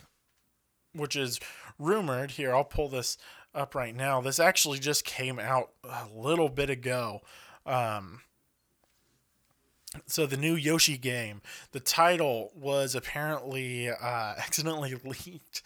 which 0.95 1.17
is 1.17 1.41
rumored 1.79 2.33
here. 2.33 2.55
I'll 2.55 2.65
pull 2.65 2.89
this 2.89 3.19
up 3.55 3.75
right 3.75 3.95
now. 3.95 4.21
This 4.21 4.39
actually 4.39 4.79
just 4.79 5.05
came 5.05 5.39
out 5.39 5.71
a 5.85 6.07
little 6.15 6.49
bit 6.49 6.71
ago. 6.71 7.23
Um, 7.65 8.21
so 10.07 10.27
the 10.27 10.37
new 10.37 10.55
Yoshi 10.55 10.99
game, 10.99 11.41
the 11.73 11.81
title 11.81 12.53
was 12.55 12.95
apparently 12.95 13.89
uh, 13.89 13.95
accidentally 14.39 14.95
leaked, 15.05 15.63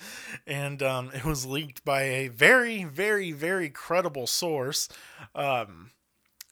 and 0.47 0.83
um, 0.83 1.11
it 1.14 1.25
was 1.25 1.47
leaked 1.47 1.85
by 1.85 2.02
a 2.02 2.29
very, 2.29 2.85
very, 2.85 3.33
very 3.33 3.71
credible 3.71 4.26
source, 4.26 4.88
um, 5.35 5.90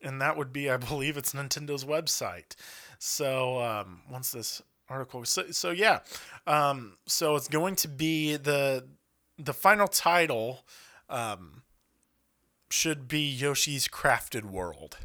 and 0.03 0.21
that 0.21 0.37
would 0.37 0.53
be, 0.53 0.71
I 0.71 0.77
believe, 0.77 1.17
it's 1.17 1.33
Nintendo's 1.33 1.85
website. 1.85 2.57
So 2.99 3.61
um, 3.61 4.01
once 4.11 4.33
this 4.33 4.61
article, 4.89 5.25
so 5.25 5.51
so 5.51 5.71
yeah, 5.71 6.01
um, 6.47 6.97
so 7.07 7.37
it's 7.37 7.49
going 7.49 7.77
to 7.77 7.89
be 7.89 8.37
the 8.37 8.87
the 9.39 9.55
final 9.55 9.89
title 9.89 10.65
um, 11.09 11.63
should 12.71 13.09
be 13.09 13.21
Yoshi's 13.21 13.89
Crafted 13.89 14.45
World. 14.45 14.99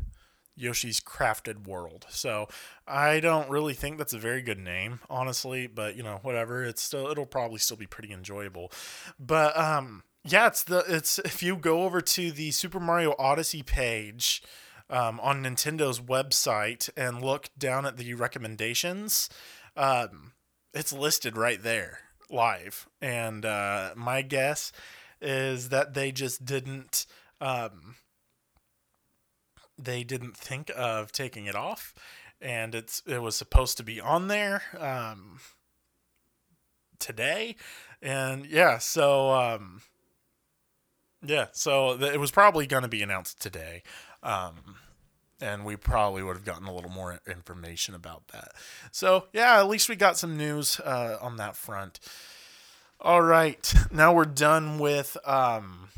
Yoshi's 0.55 0.99
Crafted 0.99 1.67
World. 1.67 2.05
So 2.09 2.47
I 2.87 3.19
don't 3.19 3.49
really 3.49 3.73
think 3.73 3.97
that's 3.97 4.13
a 4.13 4.19
very 4.19 4.41
good 4.41 4.59
name, 4.59 4.99
honestly, 5.09 5.67
but 5.67 5.95
you 5.95 6.03
know, 6.03 6.19
whatever. 6.21 6.63
It's 6.63 6.81
still 6.81 7.07
it'll 7.07 7.25
probably 7.25 7.59
still 7.59 7.77
be 7.77 7.87
pretty 7.87 8.13
enjoyable. 8.13 8.71
But 9.19 9.57
um 9.57 10.03
yeah, 10.23 10.47
it's 10.47 10.63
the 10.63 10.83
it's 10.87 11.19
if 11.19 11.43
you 11.43 11.57
go 11.57 11.83
over 11.83 12.01
to 12.01 12.31
the 12.31 12.51
Super 12.51 12.79
Mario 12.79 13.15
Odyssey 13.19 13.63
page 13.63 14.41
um, 14.89 15.19
on 15.19 15.43
Nintendo's 15.43 15.99
website 15.99 16.89
and 16.95 17.21
look 17.21 17.49
down 17.57 17.85
at 17.85 17.97
the 17.97 18.13
recommendations, 18.13 19.27
um, 19.75 20.33
it's 20.73 20.93
listed 20.93 21.35
right 21.35 21.61
there 21.61 21.99
live, 22.33 22.87
and 23.01 23.45
uh, 23.45 23.93
my 23.95 24.21
guess 24.21 24.71
is 25.21 25.69
that 25.69 25.93
they 25.93 26.11
just 26.11 26.45
didn't 26.45 27.05
um, 27.39 27.95
they 29.77 30.03
didn't 30.03 30.35
think 30.37 30.71
of 30.75 31.11
taking 31.11 31.45
it 31.45 31.55
off, 31.55 31.93
and 32.41 32.75
it's 32.75 33.01
it 33.05 33.21
was 33.21 33.35
supposed 33.35 33.77
to 33.77 33.83
be 33.83 33.99
on 33.99 34.27
there 34.27 34.61
um, 34.79 35.39
today, 36.99 37.55
and 38.01 38.45
yeah, 38.45 38.77
so 38.77 39.31
um, 39.31 39.81
yeah, 41.25 41.47
so 41.51 41.97
th- 41.97 42.13
it 42.13 42.19
was 42.19 42.31
probably 42.31 42.67
going 42.67 42.83
to 42.83 42.89
be 42.89 43.01
announced 43.01 43.41
today. 43.41 43.83
Um, 44.21 44.75
and 45.43 45.65
we 45.65 45.75
probably 45.75 46.23
would 46.23 46.37
have 46.37 46.45
gotten 46.45 46.67
a 46.67 46.73
little 46.73 46.89
more 46.89 47.19
information 47.27 47.93
about 47.93 48.29
that. 48.29 48.53
So, 48.91 49.25
yeah, 49.33 49.59
at 49.59 49.67
least 49.67 49.89
we 49.89 49.95
got 49.95 50.17
some 50.17 50.37
news 50.37 50.79
uh, 50.79 51.17
on 51.21 51.35
that 51.37 51.57
front. 51.57 51.99
All 53.01 53.21
right, 53.21 53.73
now 53.91 54.13
we're 54.13 54.23
done 54.23 54.79
with 54.79 55.17
um, 55.25 55.89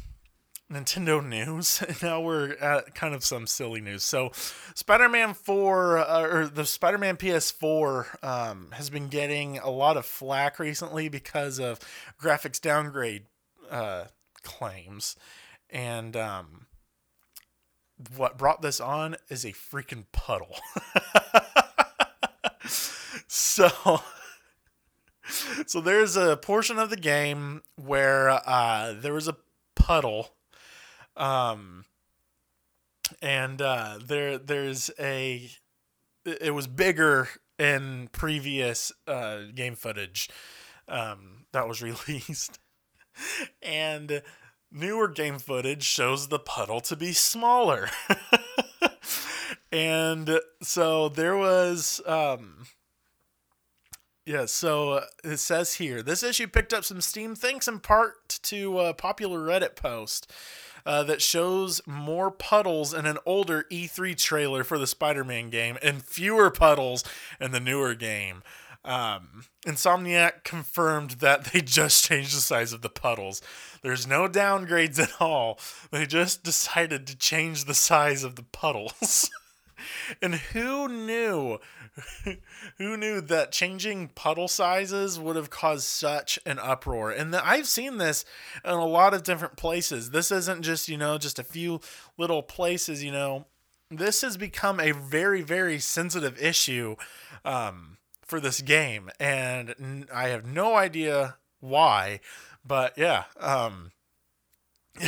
Nintendo 0.71 1.23
news. 1.27 1.83
Now 2.01 2.21
we're 2.21 2.53
at 2.53 2.95
kind 2.95 3.13
of 3.13 3.23
some 3.23 3.45
silly 3.45 3.81
news. 3.81 4.03
So, 4.03 4.31
Spider 4.73 5.07
Man 5.07 5.35
4, 5.35 5.97
uh, 5.99 6.21
or 6.23 6.47
the 6.47 6.65
Spider 6.65 6.97
Man 6.97 7.15
PS4, 7.15 8.23
um, 8.23 8.69
has 8.71 8.89
been 8.89 9.09
getting 9.09 9.59
a 9.59 9.69
lot 9.69 9.95
of 9.95 10.07
flack 10.07 10.57
recently 10.57 11.07
because 11.07 11.59
of 11.59 11.79
graphics 12.19 12.59
downgrade 12.59 13.25
uh, 13.69 14.05
claims. 14.41 15.15
And 15.69 16.17
um, 16.17 16.65
what 18.15 18.37
brought 18.37 18.61
this 18.61 18.79
on 18.79 19.15
is 19.29 19.45
a 19.45 19.51
freaking 19.51 20.05
puddle. 20.11 20.55
so. 23.27 24.01
So 25.65 25.81
there's 25.81 26.15
a 26.15 26.37
portion 26.37 26.77
of 26.77 26.91
the 26.91 26.97
game 26.97 27.63
where 27.75 28.29
uh, 28.29 28.93
there 28.93 29.13
was 29.13 29.27
a 29.27 29.35
puddle 29.75 30.35
um, 31.17 31.85
and 33.21 33.61
uh, 33.61 33.99
there 34.05 34.37
there's 34.37 34.91
a 34.99 35.49
it 36.25 36.53
was 36.53 36.67
bigger 36.67 37.29
in 37.57 38.09
previous 38.11 38.91
uh, 39.07 39.43
game 39.53 39.75
footage 39.75 40.29
um, 40.87 41.45
that 41.51 41.67
was 41.67 41.81
released, 42.07 42.59
and 43.61 44.21
newer 44.75 45.07
game 45.07 45.39
footage 45.39 45.83
shows 45.83 46.27
the 46.27 46.39
puddle 46.39 46.81
to 46.81 46.95
be 46.95 47.13
smaller. 47.13 47.89
and 49.71 50.39
so 50.61 51.09
there 51.09 51.37
was 51.37 52.01
um, 52.05 52.65
yeah, 54.25 54.45
so 54.45 54.91
uh, 54.91 55.05
it 55.23 55.37
says 55.37 55.75
here 55.75 56.01
this 56.01 56.23
issue 56.23 56.47
picked 56.47 56.73
up 56.73 56.83
some 56.83 57.01
steam 57.01 57.35
thanks 57.35 57.67
in 57.67 57.79
part 57.79 58.39
to 58.43 58.79
a 58.79 58.93
popular 58.93 59.39
Reddit 59.39 59.75
post 59.75 60.31
uh, 60.85 61.03
that 61.03 61.21
shows 61.21 61.81
more 61.85 62.31
puddles 62.31 62.93
in 62.93 63.05
an 63.05 63.17
older 63.25 63.65
E3 63.71 64.17
trailer 64.17 64.63
for 64.63 64.77
the 64.77 64.87
Spider 64.87 65.23
Man 65.23 65.49
game 65.49 65.77
and 65.81 66.03
fewer 66.03 66.49
puddles 66.51 67.03
in 67.39 67.51
the 67.51 67.59
newer 67.59 67.95
game. 67.95 68.43
Um, 68.85 69.45
Insomniac 69.65 70.43
confirmed 70.43 71.11
that 71.11 71.45
they 71.45 71.61
just 71.61 72.05
changed 72.05 72.37
the 72.37 72.41
size 72.41 72.71
of 72.71 72.81
the 72.81 72.89
puddles. 72.89 73.41
There's 73.81 74.05
no 74.05 74.27
downgrades 74.27 74.99
at 74.99 75.19
all. 75.19 75.59
They 75.91 76.05
just 76.05 76.43
decided 76.43 77.07
to 77.07 77.17
change 77.17 77.65
the 77.65 77.73
size 77.73 78.23
of 78.23 78.35
the 78.35 78.43
puddles. 78.43 79.29
and 80.21 80.35
who 80.35 80.87
knew 80.87 81.59
who 82.77 82.97
knew 82.97 83.21
that 83.21 83.51
changing 83.51 84.09
puddle 84.09 84.47
sizes 84.47 85.19
would 85.19 85.35
have 85.35 85.49
caused 85.49 85.85
such 85.85 86.37
an 86.45 86.59
uproar? 86.59 87.09
And 87.09 87.33
the, 87.33 87.45
I've 87.45 87.67
seen 87.67 87.97
this 87.97 88.23
in 88.63 88.71
a 88.71 88.85
lot 88.85 89.13
of 89.13 89.23
different 89.23 89.55
places. 89.57 90.11
This 90.11 90.31
isn't 90.31 90.61
just, 90.61 90.89
you 90.89 90.97
know, 90.97 91.17
just 91.17 91.39
a 91.39 91.43
few 91.43 91.79
little 92.17 92.43
places, 92.43 93.03
you 93.03 93.11
know. 93.11 93.47
This 93.89 94.21
has 94.21 94.35
become 94.35 94.79
a 94.79 94.91
very, 94.91 95.41
very 95.41 95.79
sensitive 95.79 96.41
issue 96.41 96.95
um, 97.45 97.97
for 98.25 98.39
this 98.39 98.61
game. 98.61 99.09
And 99.19 100.07
I 100.13 100.29
have 100.29 100.45
no 100.45 100.75
idea 100.75 101.37
why. 101.59 102.19
But 102.65 102.97
yeah, 102.97 103.25
um, 103.39 103.91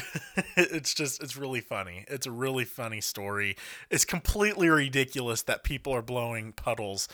it's 0.58 0.94
just 0.94 1.22
it's 1.24 1.36
really 1.36 1.62
funny. 1.62 2.06
It's 2.08 2.28
a 2.28 2.32
really 2.32 2.66
funny 2.66 3.02
story. 3.02 3.56
It's 3.90 4.06
completely 4.06 4.70
ridiculous 4.70 5.42
that 5.44 5.64
people 5.64 5.94
are 5.94 6.02
blowing 6.02 6.54
puddles 6.54 7.08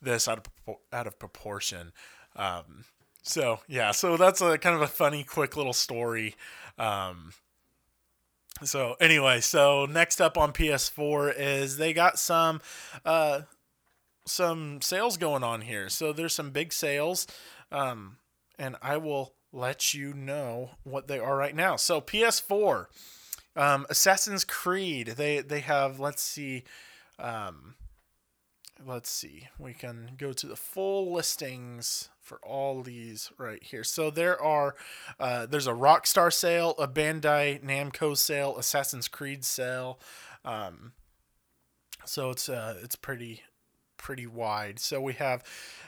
this 0.00 0.28
out 0.28 0.46
of 0.66 0.76
out 0.92 1.06
of 1.06 1.18
proportion. 1.18 1.92
Um, 2.36 2.84
so 3.22 3.60
yeah, 3.68 3.90
so 3.90 4.16
that's 4.16 4.40
a 4.40 4.58
kind 4.58 4.76
of 4.76 4.82
a 4.82 4.86
funny, 4.86 5.24
quick 5.24 5.56
little 5.56 5.72
story. 5.72 6.36
Um, 6.78 7.32
so 8.62 8.94
anyway, 9.00 9.40
so 9.40 9.86
next 9.86 10.20
up 10.20 10.38
on 10.38 10.52
PS4 10.52 11.34
is 11.36 11.76
they 11.76 11.92
got 11.92 12.18
some 12.18 12.60
uh, 13.04 13.42
some 14.26 14.80
sales 14.80 15.16
going 15.16 15.42
on 15.42 15.62
here. 15.62 15.88
So 15.88 16.12
there's 16.12 16.34
some 16.34 16.50
big 16.50 16.72
sales, 16.72 17.26
um, 17.72 18.18
and 18.58 18.76
I 18.82 18.96
will 18.96 19.34
let 19.52 19.94
you 19.94 20.14
know 20.14 20.70
what 20.84 21.08
they 21.08 21.18
are 21.18 21.36
right 21.36 21.54
now. 21.54 21.76
So 21.76 22.00
PS4, 22.00 22.86
um, 23.56 23.86
Assassin's 23.90 24.44
Creed. 24.44 25.14
They 25.16 25.40
they 25.40 25.60
have. 25.60 25.98
Let's 25.98 26.22
see. 26.22 26.64
Um, 27.18 27.74
let's 28.84 29.10
see. 29.10 29.48
We 29.58 29.74
can 29.74 30.12
go 30.16 30.32
to 30.32 30.46
the 30.46 30.56
full 30.56 31.12
listings 31.12 32.08
for 32.20 32.38
all 32.44 32.82
these 32.82 33.32
right 33.38 33.62
here. 33.62 33.84
So 33.84 34.10
there 34.10 34.40
are. 34.40 34.76
Uh, 35.18 35.46
there's 35.46 35.66
a 35.66 35.72
Rockstar 35.72 36.32
sale, 36.32 36.74
a 36.78 36.86
Bandai 36.86 37.62
Namco 37.62 38.16
sale, 38.16 38.56
Assassin's 38.56 39.08
Creed 39.08 39.44
sale. 39.44 39.98
Um, 40.44 40.92
so 42.04 42.30
it's 42.30 42.48
uh, 42.48 42.78
it's 42.82 42.96
pretty 42.96 43.42
pretty 44.00 44.26
wide. 44.26 44.78
So 44.78 45.00
we 45.00 45.12
have 45.14 45.44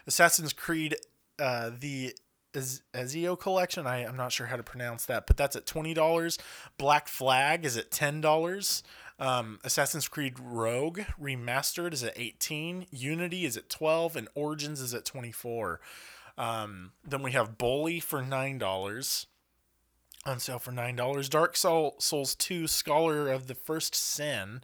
Assassin's 0.06 0.52
Creed, 0.52 0.96
uh, 1.38 1.70
the 1.76 2.14
Ezio 2.54 3.38
collection. 3.38 3.86
I, 3.86 4.04
I'm 4.06 4.16
not 4.16 4.30
sure 4.30 4.46
how 4.46 4.56
to 4.56 4.62
pronounce 4.62 5.06
that, 5.06 5.26
but 5.26 5.36
that's 5.36 5.56
at 5.56 5.64
twenty 5.66 5.94
dollars. 5.94 6.38
Black 6.76 7.08
Flag 7.08 7.64
is 7.64 7.76
at 7.76 7.90
ten 7.90 8.20
dollars. 8.20 8.82
Um, 9.18 9.58
Assassin's 9.64 10.08
Creed 10.08 10.38
Rogue 10.38 11.00
Remastered 11.20 11.92
is 11.92 12.04
at 12.04 12.18
eighteen. 12.18 12.86
Unity 12.90 13.44
is 13.44 13.56
at 13.56 13.70
twelve, 13.70 14.16
and 14.16 14.28
Origins 14.34 14.80
is 14.80 14.92
at 14.92 15.04
twenty 15.04 15.32
four. 15.32 15.80
Um, 16.36 16.92
then 17.06 17.22
we 17.22 17.32
have 17.32 17.56
Bully 17.56 18.00
for 18.00 18.22
nine 18.22 18.58
dollars. 18.58 19.26
On 20.24 20.38
sale 20.38 20.60
for 20.60 20.70
nine 20.70 20.94
dollars. 20.94 21.28
Dark 21.28 21.56
Soul, 21.56 21.96
Souls 21.98 22.34
Two 22.34 22.68
Scholar 22.68 23.28
of 23.28 23.48
the 23.48 23.54
First 23.54 23.94
Sin 23.94 24.62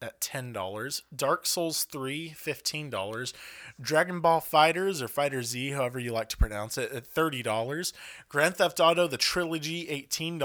at 0.00 0.20
$10. 0.20 1.02
Dark 1.14 1.46
Souls 1.46 1.84
3, 1.84 2.34
$15. 2.36 3.32
Dragon 3.80 4.20
Ball 4.20 4.40
Fighters 4.40 5.02
or 5.02 5.08
Fighter 5.08 5.42
Z, 5.42 5.70
however 5.70 5.98
you 5.98 6.12
like 6.12 6.28
to 6.30 6.36
pronounce 6.36 6.78
it, 6.78 6.92
at 6.92 7.12
$30. 7.12 7.92
Grand 8.28 8.56
Theft 8.56 8.80
Auto 8.80 9.06
the 9.06 9.16
Trilogy, 9.16 9.86
$18. 9.86 10.38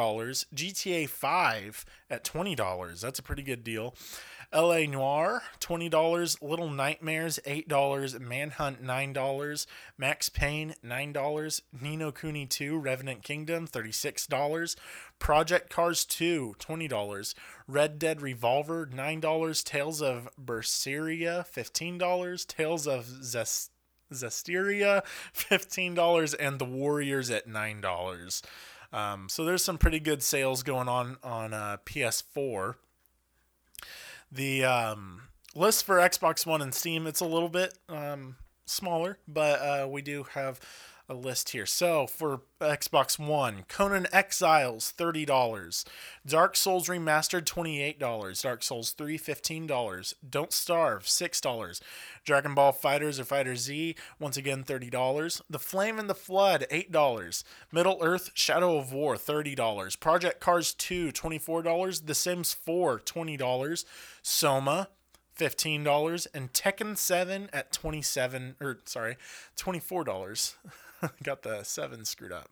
GTA 0.53 1.09
5 1.09 1.85
at 2.09 2.23
$20. 2.23 3.01
That's 3.01 3.19
a 3.19 3.23
pretty 3.23 3.43
good 3.43 3.63
deal. 3.63 3.95
LA 4.53 4.85
Noire, 4.85 5.41
$20. 5.59 6.41
Little 6.41 6.69
Nightmares, 6.69 7.39
$8. 7.45 8.19
Manhunt, 8.19 8.83
$9. 8.83 9.65
Max 9.97 10.29
Payne, 10.29 10.75
$9. 10.85 11.61
Ni 11.81 11.97
no 11.97 12.11
Kuni 12.11 12.45
2, 12.45 12.77
Revenant 12.77 13.23
Kingdom, 13.23 13.67
$36. 13.67 14.75
Project 15.23 15.69
Cars 15.69 16.03
2, 16.03 16.55
$20. 16.59 17.33
Red 17.65 17.97
Dead 17.97 18.21
Revolver, 18.21 18.85
$9. 18.85 19.63
Tales 19.63 20.01
of 20.01 20.27
Berseria, 20.37 21.47
$15. 21.47 22.45
Tales 22.45 22.85
of 22.85 23.05
Zest. 23.23 23.71
Zestiria, 24.11 25.01
$15, 25.33 26.35
and 26.39 26.59
The 26.59 26.65
Warriors 26.65 27.31
at 27.31 27.47
$9. 27.47 28.41
Um, 28.91 29.29
so 29.29 29.45
there's 29.45 29.63
some 29.63 29.77
pretty 29.77 30.01
good 30.01 30.21
sales 30.21 30.61
going 30.61 30.89
on 30.89 31.15
on 31.23 31.53
uh, 31.53 31.77
PS4. 31.85 32.75
The 34.29 34.65
um, 34.65 35.21
list 35.55 35.85
for 35.85 35.95
Xbox 35.99 36.45
One 36.45 36.61
and 36.61 36.75
Steam, 36.75 37.07
it's 37.07 37.21
a 37.21 37.25
little 37.25 37.49
bit 37.49 37.73
um, 37.87 38.35
smaller, 38.65 39.17
but 39.25 39.61
uh, 39.61 39.87
we 39.89 40.01
do 40.01 40.23
have 40.33 40.59
a 41.13 41.15
list 41.15 41.49
here. 41.51 41.65
So 41.65 42.07
for 42.07 42.41
Xbox 42.59 43.17
One, 43.17 43.63
Conan 43.69 44.07
Exiles 44.11 44.93
$30, 44.97 45.85
Dark 46.25 46.57
Souls 46.57 46.89
Remastered 46.89 47.45
$28, 47.45 48.41
Dark 48.41 48.63
Souls 48.63 48.91
3 48.91 49.17
$15, 49.17 50.13
Don't 50.29 50.51
Starve 50.51 51.03
$6, 51.03 51.81
Dragon 52.25 52.55
Ball 52.55 52.71
Fighters 52.71 53.19
or 53.19 53.23
Fighter 53.23 53.55
Z 53.55 53.95
once 54.19 54.35
again 54.35 54.63
$30, 54.63 55.41
The 55.49 55.59
Flame 55.59 55.99
and 55.99 56.09
the 56.09 56.15
Flood 56.15 56.65
$8, 56.69 57.43
Middle 57.71 57.99
Earth 58.01 58.31
Shadow 58.33 58.77
of 58.77 58.91
War 58.91 59.15
$30, 59.15 59.99
Project 59.99 60.41
Cars 60.41 60.73
2 60.73 61.11
$24, 61.11 62.05
The 62.05 62.15
Sims 62.15 62.53
4 62.53 62.99
$20, 62.99 63.85
Soma 64.21 64.89
$15 65.37 66.27
and 66.33 66.53
Tekken 66.53 66.97
7 66.97 67.49
at 67.51 67.71
27 67.71 68.55
or 68.61 68.79
sorry, 68.85 69.17
$24. 69.57 70.55
Got 71.23 71.43
the 71.43 71.63
seven 71.63 72.05
screwed 72.05 72.31
up. 72.31 72.49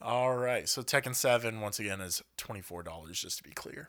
All 0.00 0.34
right, 0.34 0.68
so 0.68 0.82
Tekken 0.82 1.14
7 1.14 1.60
once 1.60 1.78
again 1.78 2.00
is 2.00 2.22
$24 2.36 3.12
just 3.12 3.38
to 3.38 3.44
be 3.44 3.52
clear. 3.52 3.88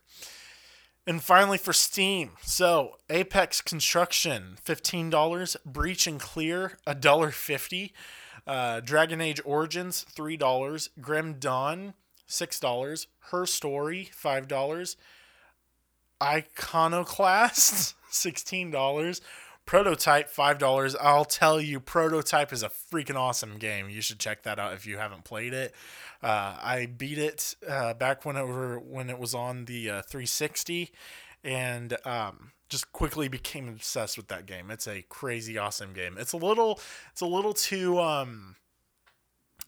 And 1.07 1.21
finally 1.21 1.57
for 1.57 1.73
Steam, 1.73 2.31
so 2.43 2.97
Apex 3.09 3.61
Construction 3.61 4.57
$15, 4.63 5.55
Breach 5.65 6.07
and 6.07 6.19
Clear 6.19 6.77
$1.50, 6.87 7.91
uh, 8.45 8.79
Dragon 8.81 9.21
Age 9.21 9.41
Origins 9.43 10.05
$3, 10.15 10.89
Grim 11.01 11.33
Dawn 11.39 11.93
$6, 12.29 13.07
Her 13.31 13.45
Story 13.45 14.11
$5, 14.15 14.95
Iconoclast 16.21 17.95
$16, 18.11 19.21
Prototype 19.65 20.29
five 20.29 20.57
dollars. 20.57 20.95
I'll 20.95 21.25
tell 21.25 21.61
you, 21.61 21.79
Prototype 21.79 22.51
is 22.51 22.63
a 22.63 22.69
freaking 22.69 23.15
awesome 23.15 23.57
game. 23.57 23.89
You 23.89 24.01
should 24.01 24.19
check 24.19 24.43
that 24.43 24.59
out 24.59 24.73
if 24.73 24.85
you 24.85 24.97
haven't 24.97 25.23
played 25.23 25.53
it. 25.53 25.73
Uh, 26.21 26.57
I 26.61 26.85
beat 26.85 27.17
it 27.17 27.55
uh, 27.67 27.93
back 27.93 28.25
when 28.25 28.35
it 28.35 28.47
were 28.47 28.77
when 28.79 29.09
it 29.09 29.19
was 29.19 29.33
on 29.33 29.65
the 29.65 29.89
uh, 29.89 30.01
360, 30.01 30.91
and 31.43 31.97
um, 32.05 32.51
just 32.73 32.91
quickly 32.91 33.27
became 33.27 33.69
obsessed 33.69 34.17
with 34.17 34.29
that 34.29 34.47
game. 34.47 34.71
It's 34.71 34.87
a 34.87 35.03
crazy 35.03 35.59
awesome 35.59 35.93
game. 35.93 36.17
It's 36.17 36.33
a 36.33 36.37
little 36.37 36.79
it's 37.11 37.21
a 37.21 37.27
little 37.27 37.53
too 37.53 37.99
um 37.99 38.55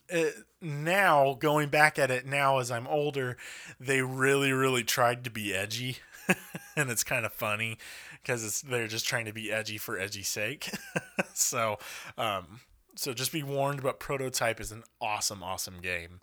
it, 0.08 0.34
now 0.60 1.34
going 1.34 1.68
back 1.68 1.98
at 2.00 2.10
it 2.10 2.26
now 2.26 2.58
as 2.58 2.70
I'm 2.70 2.88
older, 2.88 3.36
they 3.78 4.02
really 4.02 4.50
really 4.50 4.82
tried 4.82 5.22
to 5.24 5.30
be 5.30 5.54
edgy. 5.54 5.98
and 6.76 6.90
it's 6.90 7.04
kind 7.04 7.24
of 7.24 7.32
funny 7.32 7.78
because 8.26 8.62
they're 8.62 8.88
just 8.88 9.06
trying 9.06 9.24
to 9.26 9.32
be 9.32 9.52
edgy 9.52 9.78
for 9.78 9.98
edgy's 9.98 10.26
sake. 10.26 10.70
so, 11.34 11.78
um, 12.18 12.60
so 12.96 13.14
just 13.14 13.32
be 13.32 13.44
warned. 13.44 13.82
But 13.82 14.00
Prototype 14.00 14.60
is 14.60 14.72
an 14.72 14.82
awesome, 15.00 15.42
awesome 15.42 15.80
game. 15.80 16.20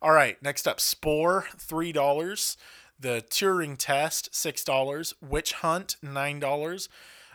All 0.00 0.12
right, 0.12 0.40
next 0.42 0.68
up, 0.68 0.80
Spore, 0.80 1.46
three 1.58 1.92
dollars. 1.92 2.56
The 2.98 3.24
Turing 3.28 3.76
Test, 3.76 4.34
six 4.34 4.62
dollars. 4.62 5.14
Witch 5.20 5.54
Hunt, 5.54 5.96
nine 6.00 6.38
dollars. 6.38 6.88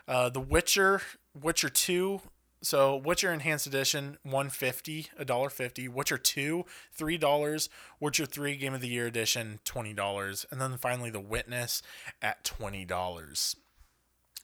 Uh, 0.07 0.29
the 0.29 0.39
Witcher, 0.39 1.01
Witcher 1.39 1.69
Two. 1.69 2.21
So 2.61 2.95
Witcher 2.95 3.31
Enhanced 3.31 3.67
Edition, 3.67 4.17
one 4.23 4.49
fifty, 4.49 5.07
a 5.17 5.25
dollar 5.25 5.49
fifty. 5.49 5.89
Witcher 5.89 6.17
Two, 6.17 6.65
three 6.93 7.17
dollars. 7.17 7.69
Witcher 7.99 8.25
Three 8.25 8.55
Game 8.55 8.73
of 8.73 8.79
the 8.79 8.87
Year 8.87 9.05
Edition, 9.05 9.59
twenty 9.65 9.93
dollars. 9.93 10.45
And 10.49 10.61
then 10.61 10.77
finally 10.77 11.09
the 11.09 11.19
Witness 11.19 11.81
at 12.21 12.45
twenty 12.45 12.85
dollars. 12.85 13.57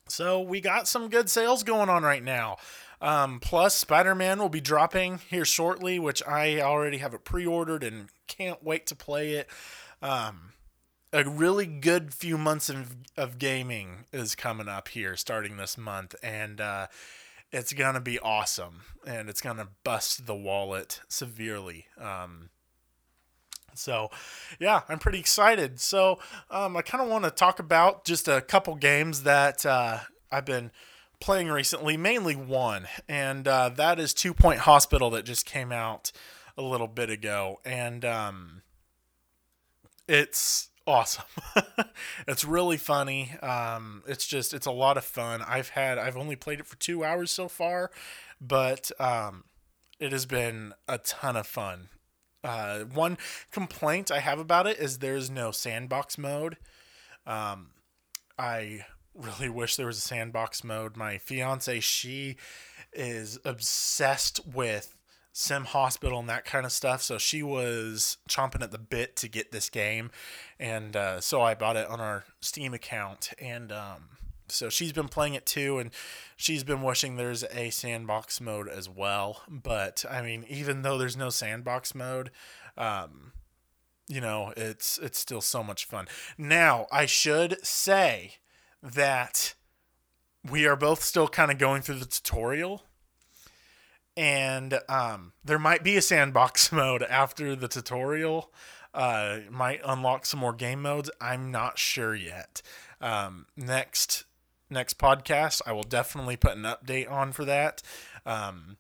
So 0.08 0.42
we 0.42 0.62
got 0.62 0.88
some 0.88 1.10
good 1.10 1.30
sales 1.30 1.64
going 1.64 1.90
on 1.90 2.04
right 2.04 2.24
now. 2.24 2.58
Um, 3.02 3.40
plus, 3.40 3.76
Spider 3.76 4.16
Man 4.16 4.40
will 4.40 4.50
be 4.50 4.62
dropping 4.62 5.20
here 5.30 5.46
shortly, 5.46 6.00
which 6.00 6.24
I 6.26 6.62
already 6.62 7.00
have 7.00 7.14
it 7.14 7.26
pre 7.26 7.46
ordered 7.46 7.84
and 7.84 8.10
can't 8.28 8.64
wait 8.64 8.86
to 8.88 8.96
play 8.96 9.34
it. 9.34 9.50
Um, 10.02 10.54
a 11.14 11.24
really 11.30 11.68
good 11.68 12.14
few 12.14 12.38
months 12.38 12.70
of, 12.70 12.96
of 13.16 13.38
gaming 13.38 14.06
is 14.12 14.36
coming 14.36 14.68
up 14.68 14.88
here 14.88 15.16
starting 15.16 15.58
this 15.58 15.78
month 15.78 16.16
and 16.24 16.60
uh, 16.60 16.88
it's 17.52 17.72
gonna 17.72 18.02
be 18.02 18.18
awesome 18.20 18.82
and 19.06 19.30
it's 19.30 19.40
gonna 19.40 19.68
bust 19.84 20.26
the 20.26 20.36
wallet 20.36 21.02
severely 21.08 21.86
um, 22.00 22.50
so 23.76 24.10
yeah 24.60 24.82
i'm 24.90 25.00
pretty 25.00 25.20
excited 25.20 25.80
so 25.80 26.20
um, 26.52 26.76
i 26.78 26.82
kind 26.82 27.04
of 27.04 27.10
want 27.10 27.24
to 27.24 27.32
talk 27.32 27.60
about 27.60 28.06
just 28.06 28.28
a 28.28 28.42
couple 28.42 28.76
games 28.76 29.24
that 29.24 29.66
uh, 29.66 30.00
i've 30.32 30.46
been 30.46 30.72
playing 31.20 31.48
recently 31.48 31.96
mainly 31.96 32.36
one 32.36 32.88
and 33.08 33.48
uh, 33.48 33.70
that 33.70 34.00
is 34.00 34.14
two 34.14 34.34
point 34.34 34.60
hospital 34.60 35.10
that 35.10 35.24
just 35.26 35.46
came 35.46 35.72
out 35.72 36.12
a 36.58 36.62
little 36.62 36.88
bit 36.88 37.10
ago 37.10 37.60
and 37.66 38.04
um, 38.04 38.62
it's 40.08 40.70
awesome. 40.86 41.26
it's 42.28 42.44
really 42.46 42.78
funny. 42.78 43.32
Um, 43.42 44.04
it's 44.08 44.26
just 44.26 44.54
it's 44.54 44.66
a 44.66 44.72
lot 44.72 44.98
of 44.98 45.06
fun. 45.06 45.42
I've 45.48 45.70
had 45.70 45.98
I've 45.98 46.18
only 46.18 46.36
played 46.36 46.60
it 46.60 46.66
for 46.66 46.76
two 46.78 47.04
hours 47.04 47.32
so 47.32 47.48
far, 47.48 47.92
but 48.42 48.92
um, 49.00 49.46
it 50.00 50.12
has 50.12 50.26
been 50.26 50.74
a 50.88 50.98
ton 50.98 51.36
of 51.36 51.48
fun. 51.48 51.90
Uh, 52.44 52.80
one 52.80 53.18
complaint 53.52 54.12
I 54.12 54.20
have 54.20 54.40
about 54.40 54.68
it 54.68 54.78
is 54.78 55.00
there's 55.00 55.30
no 55.30 55.52
sandbox 55.52 56.18
mode. 56.18 56.58
Um, 57.26 57.68
I 58.38 58.86
really 59.16 59.50
wish 59.50 59.76
there 59.76 59.88
was 59.88 59.98
a 59.98 60.02
sandbox 60.02 60.64
mode. 60.64 60.98
My 60.98 61.18
fiance, 61.18 61.80
she 61.80 62.36
is 62.92 63.40
obsessed 63.46 64.46
with 64.46 64.96
sim 65.36 65.66
hospital 65.66 66.20
and 66.20 66.30
that 66.30 66.46
kind 66.46 66.64
of 66.64 66.72
stuff 66.72 67.02
so 67.02 67.18
she 67.18 67.42
was 67.42 68.18
chomping 68.30 68.62
at 68.62 68.70
the 68.70 68.78
bit 68.78 69.16
to 69.16 69.28
get 69.28 69.52
this 69.52 69.68
game 69.68 70.12
and 70.60 70.96
uh, 70.96 71.20
so 71.20 71.42
i 71.42 71.56
bought 71.56 71.76
it 71.76 71.88
on 71.88 72.00
our 72.00 72.24
steam 72.40 72.72
account 72.72 73.32
and 73.40 73.72
um, 73.72 74.10
so 74.48 74.70
she's 74.70 74.94
been 74.94 75.08
playing 75.08 75.34
it 75.34 75.46
too 75.46 75.80
and 75.80 75.92
she's 76.36 76.64
been 76.64 76.82
wishing 76.82 77.16
there's 77.16 77.44
a 77.52 77.70
sandbox 77.70 78.40
mode 78.40 78.68
as 78.68 78.90
well 78.90 79.42
but 79.50 80.06
i 80.10 80.22
mean 80.22 80.46
even 80.50 80.82
though 80.82 80.98
there's 80.98 81.18
no 81.18 81.30
sandbox 81.30 81.94
mode 81.96 82.32
um, 82.78 83.32
you 84.08 84.22
know 84.22 84.54
it's 84.58 84.98
it's 85.00 85.20
still 85.20 85.42
so 85.42 85.64
much 85.64 85.86
fun 85.86 86.08
now 86.38 86.88
i 86.92 87.06
should 87.06 87.64
say 87.66 88.36
that 88.82 89.54
we 90.50 90.66
are 90.66 90.76
both 90.76 91.02
still 91.04 91.28
kind 91.28 91.52
of 91.52 91.58
going 91.58 91.82
through 91.82 92.00
the 92.00 92.06
tutorial 92.06 92.84
and 94.16 94.80
um, 94.88 95.34
there 95.44 95.60
might 95.60 95.84
be 95.84 95.98
a 95.98 96.02
sandbox 96.02 96.72
mode 96.72 97.04
after 97.04 97.56
the 97.56 97.68
tutorial. 97.68 98.52
Uh, 98.94 99.40
might 99.50 99.82
unlock 99.84 100.26
some 100.26 100.40
more 100.40 100.54
game 100.54 100.82
modes. 100.82 101.10
I'm 101.20 101.52
not 101.52 101.80
sure 101.80 102.14
yet. 102.14 102.62
Um, 103.02 103.48
next 103.58 104.26
next 104.70 104.98
podcast, 104.98 105.62
I 105.66 105.72
will 105.72 105.84
definitely 105.84 106.38
put 106.38 106.56
an 106.58 106.64
update 106.64 107.10
on 107.10 107.32
for 107.32 107.46
that. 107.46 107.82
Um, 108.26 108.78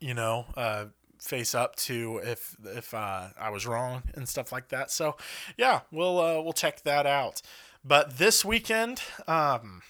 you 0.00 0.14
know, 0.14 0.46
uh, 0.56 0.86
face 1.20 1.54
up 1.54 1.76
to 1.76 2.20
if 2.22 2.56
if 2.64 2.94
uh, 2.94 3.28
I 3.38 3.50
was 3.50 3.66
wrong 3.66 4.02
and 4.14 4.28
stuff 4.28 4.52
like 4.52 4.68
that. 4.68 4.90
So 4.90 5.16
yeah, 5.56 5.80
we'll 5.90 6.18
uh, 6.20 6.40
we'll 6.42 6.52
check 6.52 6.82
that 6.82 7.06
out. 7.06 7.42
But 7.84 8.18
this 8.18 8.44
weekend, 8.44 9.02
um, 9.26 9.82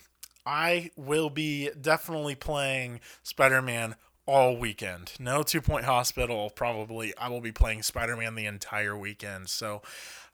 I 0.47 0.91
will 0.97 1.31
be 1.31 1.71
definitely 1.81 2.35
playing 2.35 3.01
Spider 3.23 3.63
Man 3.63 3.97
all 4.27 4.57
weekend. 4.57 5.13
No 5.19 5.43
two 5.43 5.61
point 5.61 5.85
hospital. 5.85 6.51
Probably 6.51 7.17
I 7.17 7.29
will 7.29 7.41
be 7.41 7.53
playing 7.53 7.83
Spider 7.83 8.17
Man 8.17 8.35
the 8.35 8.47
entire 8.47 8.97
weekend. 8.97 9.49
So 9.49 9.83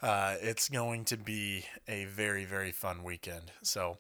uh, 0.02 0.36
it's 0.40 0.68
going 0.68 1.04
to 1.06 1.16
be 1.16 1.64
a 1.88 2.04
very 2.06 2.44
very 2.44 2.72
fun 2.72 3.02
weekend. 3.02 3.52
So 3.62 3.98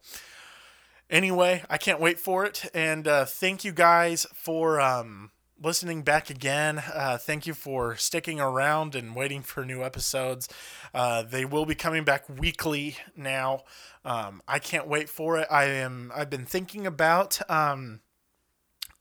anyway, 1.10 1.62
I 1.68 1.78
can't 1.78 2.00
wait 2.00 2.18
for 2.18 2.44
it. 2.44 2.64
And 2.74 3.06
uh, 3.06 3.24
thank 3.24 3.64
you 3.64 3.72
guys 3.72 4.26
for 4.34 4.80
um, 4.80 5.30
listening 5.62 6.02
back 6.02 6.30
again. 6.30 6.82
Uh, 6.92 7.18
thank 7.18 7.46
you 7.46 7.54
for 7.54 7.96
sticking 7.96 8.40
around 8.40 8.94
and 8.94 9.14
waiting 9.14 9.42
for 9.42 9.64
new 9.64 9.82
episodes. 9.82 10.48
Uh, 10.92 11.22
they 11.22 11.44
will 11.44 11.66
be 11.66 11.74
coming 11.74 12.04
back 12.04 12.28
weekly 12.28 12.96
now. 13.16 13.62
Um, 14.04 14.42
I 14.46 14.58
can't 14.58 14.86
wait 14.86 15.08
for 15.08 15.38
it. 15.38 15.48
I 15.50 15.64
am. 15.64 16.12
I've 16.14 16.30
been 16.30 16.46
thinking 16.46 16.86
about 16.86 17.40
um, 17.50 18.00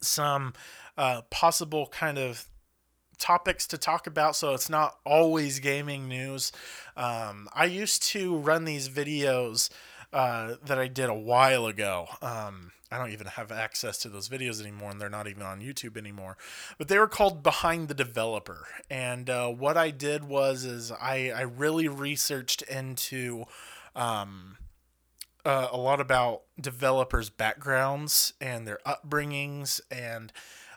some 0.00 0.54
uh, 0.96 1.22
possible 1.30 1.86
kind 1.88 2.18
of 2.18 2.46
topics 3.18 3.66
to 3.68 3.78
talk 3.78 4.08
about 4.08 4.34
so 4.34 4.54
it's 4.54 4.68
not 4.68 4.96
always 5.06 5.60
gaming 5.60 6.08
news 6.08 6.50
um, 6.96 7.48
i 7.54 7.64
used 7.64 8.02
to 8.02 8.36
run 8.36 8.64
these 8.64 8.88
videos 8.88 9.70
uh, 10.14 10.54
that 10.64 10.78
i 10.78 10.88
did 10.88 11.10
a 11.10 11.14
while 11.14 11.66
ago. 11.66 12.06
Um, 12.22 12.72
i 12.90 12.98
don't 12.98 13.12
even 13.12 13.26
have 13.26 13.50
access 13.50 13.98
to 13.98 14.08
those 14.08 14.28
videos 14.28 14.60
anymore 14.60 14.90
and 14.90 15.00
they're 15.00 15.10
not 15.10 15.26
even 15.26 15.42
on 15.42 15.60
youtube 15.60 15.96
anymore. 15.96 16.36
But 16.78 16.88
they 16.88 16.98
were 16.98 17.08
called 17.08 17.42
behind 17.42 17.88
the 17.88 17.94
developer. 17.94 18.66
And 18.88 19.28
uh, 19.28 19.48
what 19.48 19.76
i 19.76 19.90
did 19.90 20.24
was 20.24 20.64
is 20.64 20.92
i, 20.92 21.30
I 21.34 21.42
really 21.42 21.88
researched 21.88 22.62
into 22.62 23.44
um, 23.96 24.56
uh, 25.44 25.68
a 25.70 25.76
lot 25.76 26.00
about 26.00 26.42
developers 26.60 27.28
backgrounds 27.30 28.32
and 28.40 28.66
their 28.66 28.78
upbringings 28.86 29.80
and 29.90 30.32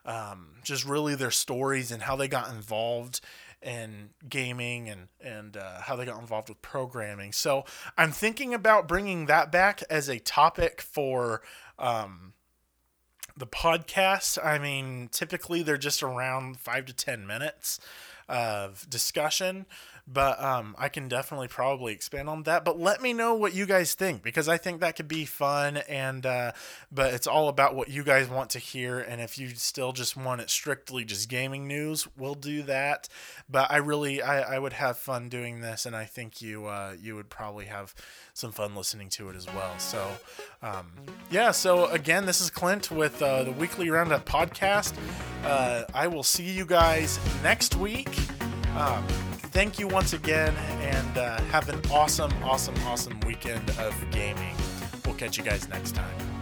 um, 0.06 0.56
just 0.64 0.86
really 0.86 1.16
their 1.16 1.32
stories 1.32 1.92
and 1.92 2.04
how 2.04 2.16
they 2.16 2.28
got 2.28 2.50
involved 2.50 3.22
in 3.62 4.10
gaming 4.28 4.90
and 4.90 5.08
and 5.20 5.58
uh, 5.58 5.82
how 5.82 5.96
they 5.96 6.06
got 6.06 6.20
involved 6.20 6.50
with 6.50 6.62
programming. 6.62 7.32
So 7.32 7.66
I'm 7.98 8.12
thinking 8.12 8.54
about 8.54 8.88
bringing 8.88 9.26
that 9.26 9.52
back 9.52 9.84
as 9.90 10.10
a 10.10 10.20
topic 10.20 10.82
for 10.82 11.42
um, 11.80 12.34
the 13.36 13.48
podcast. 13.48 14.44
I 14.44 14.60
mean, 14.60 15.10
typically 15.12 15.64
they're 15.64 15.78
just 15.78 16.04
around 16.04 16.60
five 16.60 16.86
to 16.86 16.94
ten 16.94 17.26
minutes 17.26 17.80
of 18.30 18.86
discussion 18.90 19.66
but 20.08 20.42
um, 20.42 20.74
I 20.78 20.88
can 20.88 21.10
definitely 21.10 21.50
probably 21.50 21.92
expand 21.92 22.30
on 22.30 22.44
that. 22.44 22.64
But 22.64 22.80
let 22.80 23.02
me 23.02 23.12
know 23.12 23.34
what 23.36 23.54
you 23.54 23.66
guys 23.66 23.94
think 23.94 24.24
because 24.24 24.48
I 24.48 24.58
think 24.58 24.80
that 24.80 24.96
could 24.96 25.10
be 25.10 25.26
fun. 25.26 25.78
And 25.78 26.26
uh, 26.26 26.54
but 26.92 27.14
it's 27.14 27.28
all 27.28 27.50
about 27.50 27.76
what 27.76 27.90
you 27.90 28.04
guys 28.04 28.30
want 28.30 28.50
to 28.52 28.60
hear. 28.60 29.00
And 29.00 29.20
if 29.20 29.38
you 29.38 29.50
still 29.50 29.92
just 29.92 30.16
want 30.16 30.40
it 30.40 30.50
strictly 30.50 31.04
just 31.04 31.28
gaming 31.28 31.68
news, 31.68 32.08
we'll 32.18 32.36
do 32.36 32.64
that. 32.64 33.10
But 33.50 33.70
I 33.70 33.78
really 33.78 34.22
I, 34.22 34.56
I 34.56 34.60
would 34.60 34.74
have 34.74 34.98
fun 34.98 35.28
doing 35.28 35.60
this, 35.60 35.86
and 35.86 35.96
I 35.96 36.06
think 36.06 36.42
you 36.42 36.68
uh, 36.68 36.96
you 37.00 37.16
would 37.16 37.30
probably 37.30 37.66
have 37.66 37.94
some 38.34 38.54
fun 38.54 38.76
listening 38.76 39.10
to 39.10 39.30
it 39.30 39.36
as 39.36 39.48
well. 39.48 39.78
So 39.78 40.08
um, 40.62 40.92
yeah. 41.30 41.52
So 41.52 41.88
again, 41.88 42.26
this 42.26 42.40
is 42.40 42.50
Clint 42.50 42.92
with 42.92 43.22
uh, 43.22 43.44
the 43.44 43.52
Weekly 43.52 43.90
Roundup 43.90 44.26
podcast. 44.26 44.94
Uh, 45.44 45.84
I 45.94 46.08
will 46.08 46.24
see 46.24 46.50
you 46.50 46.66
guys 46.66 47.20
next 47.44 47.76
week. 47.76 48.10
Um, 48.76 49.06
thank 49.58 49.80
you 49.80 49.88
once 49.88 50.14
again, 50.14 50.54
and 50.82 51.18
uh, 51.18 51.42
have 51.46 51.68
an 51.68 51.82
awesome, 51.90 52.32
awesome, 52.44 52.76
awesome 52.86 53.20
weekend 53.22 53.68
of 53.80 53.96
gaming. 54.12 54.54
We'll 55.04 55.16
catch 55.16 55.36
you 55.36 55.44
guys 55.44 55.68
next 55.68 55.96
time. 55.96 56.37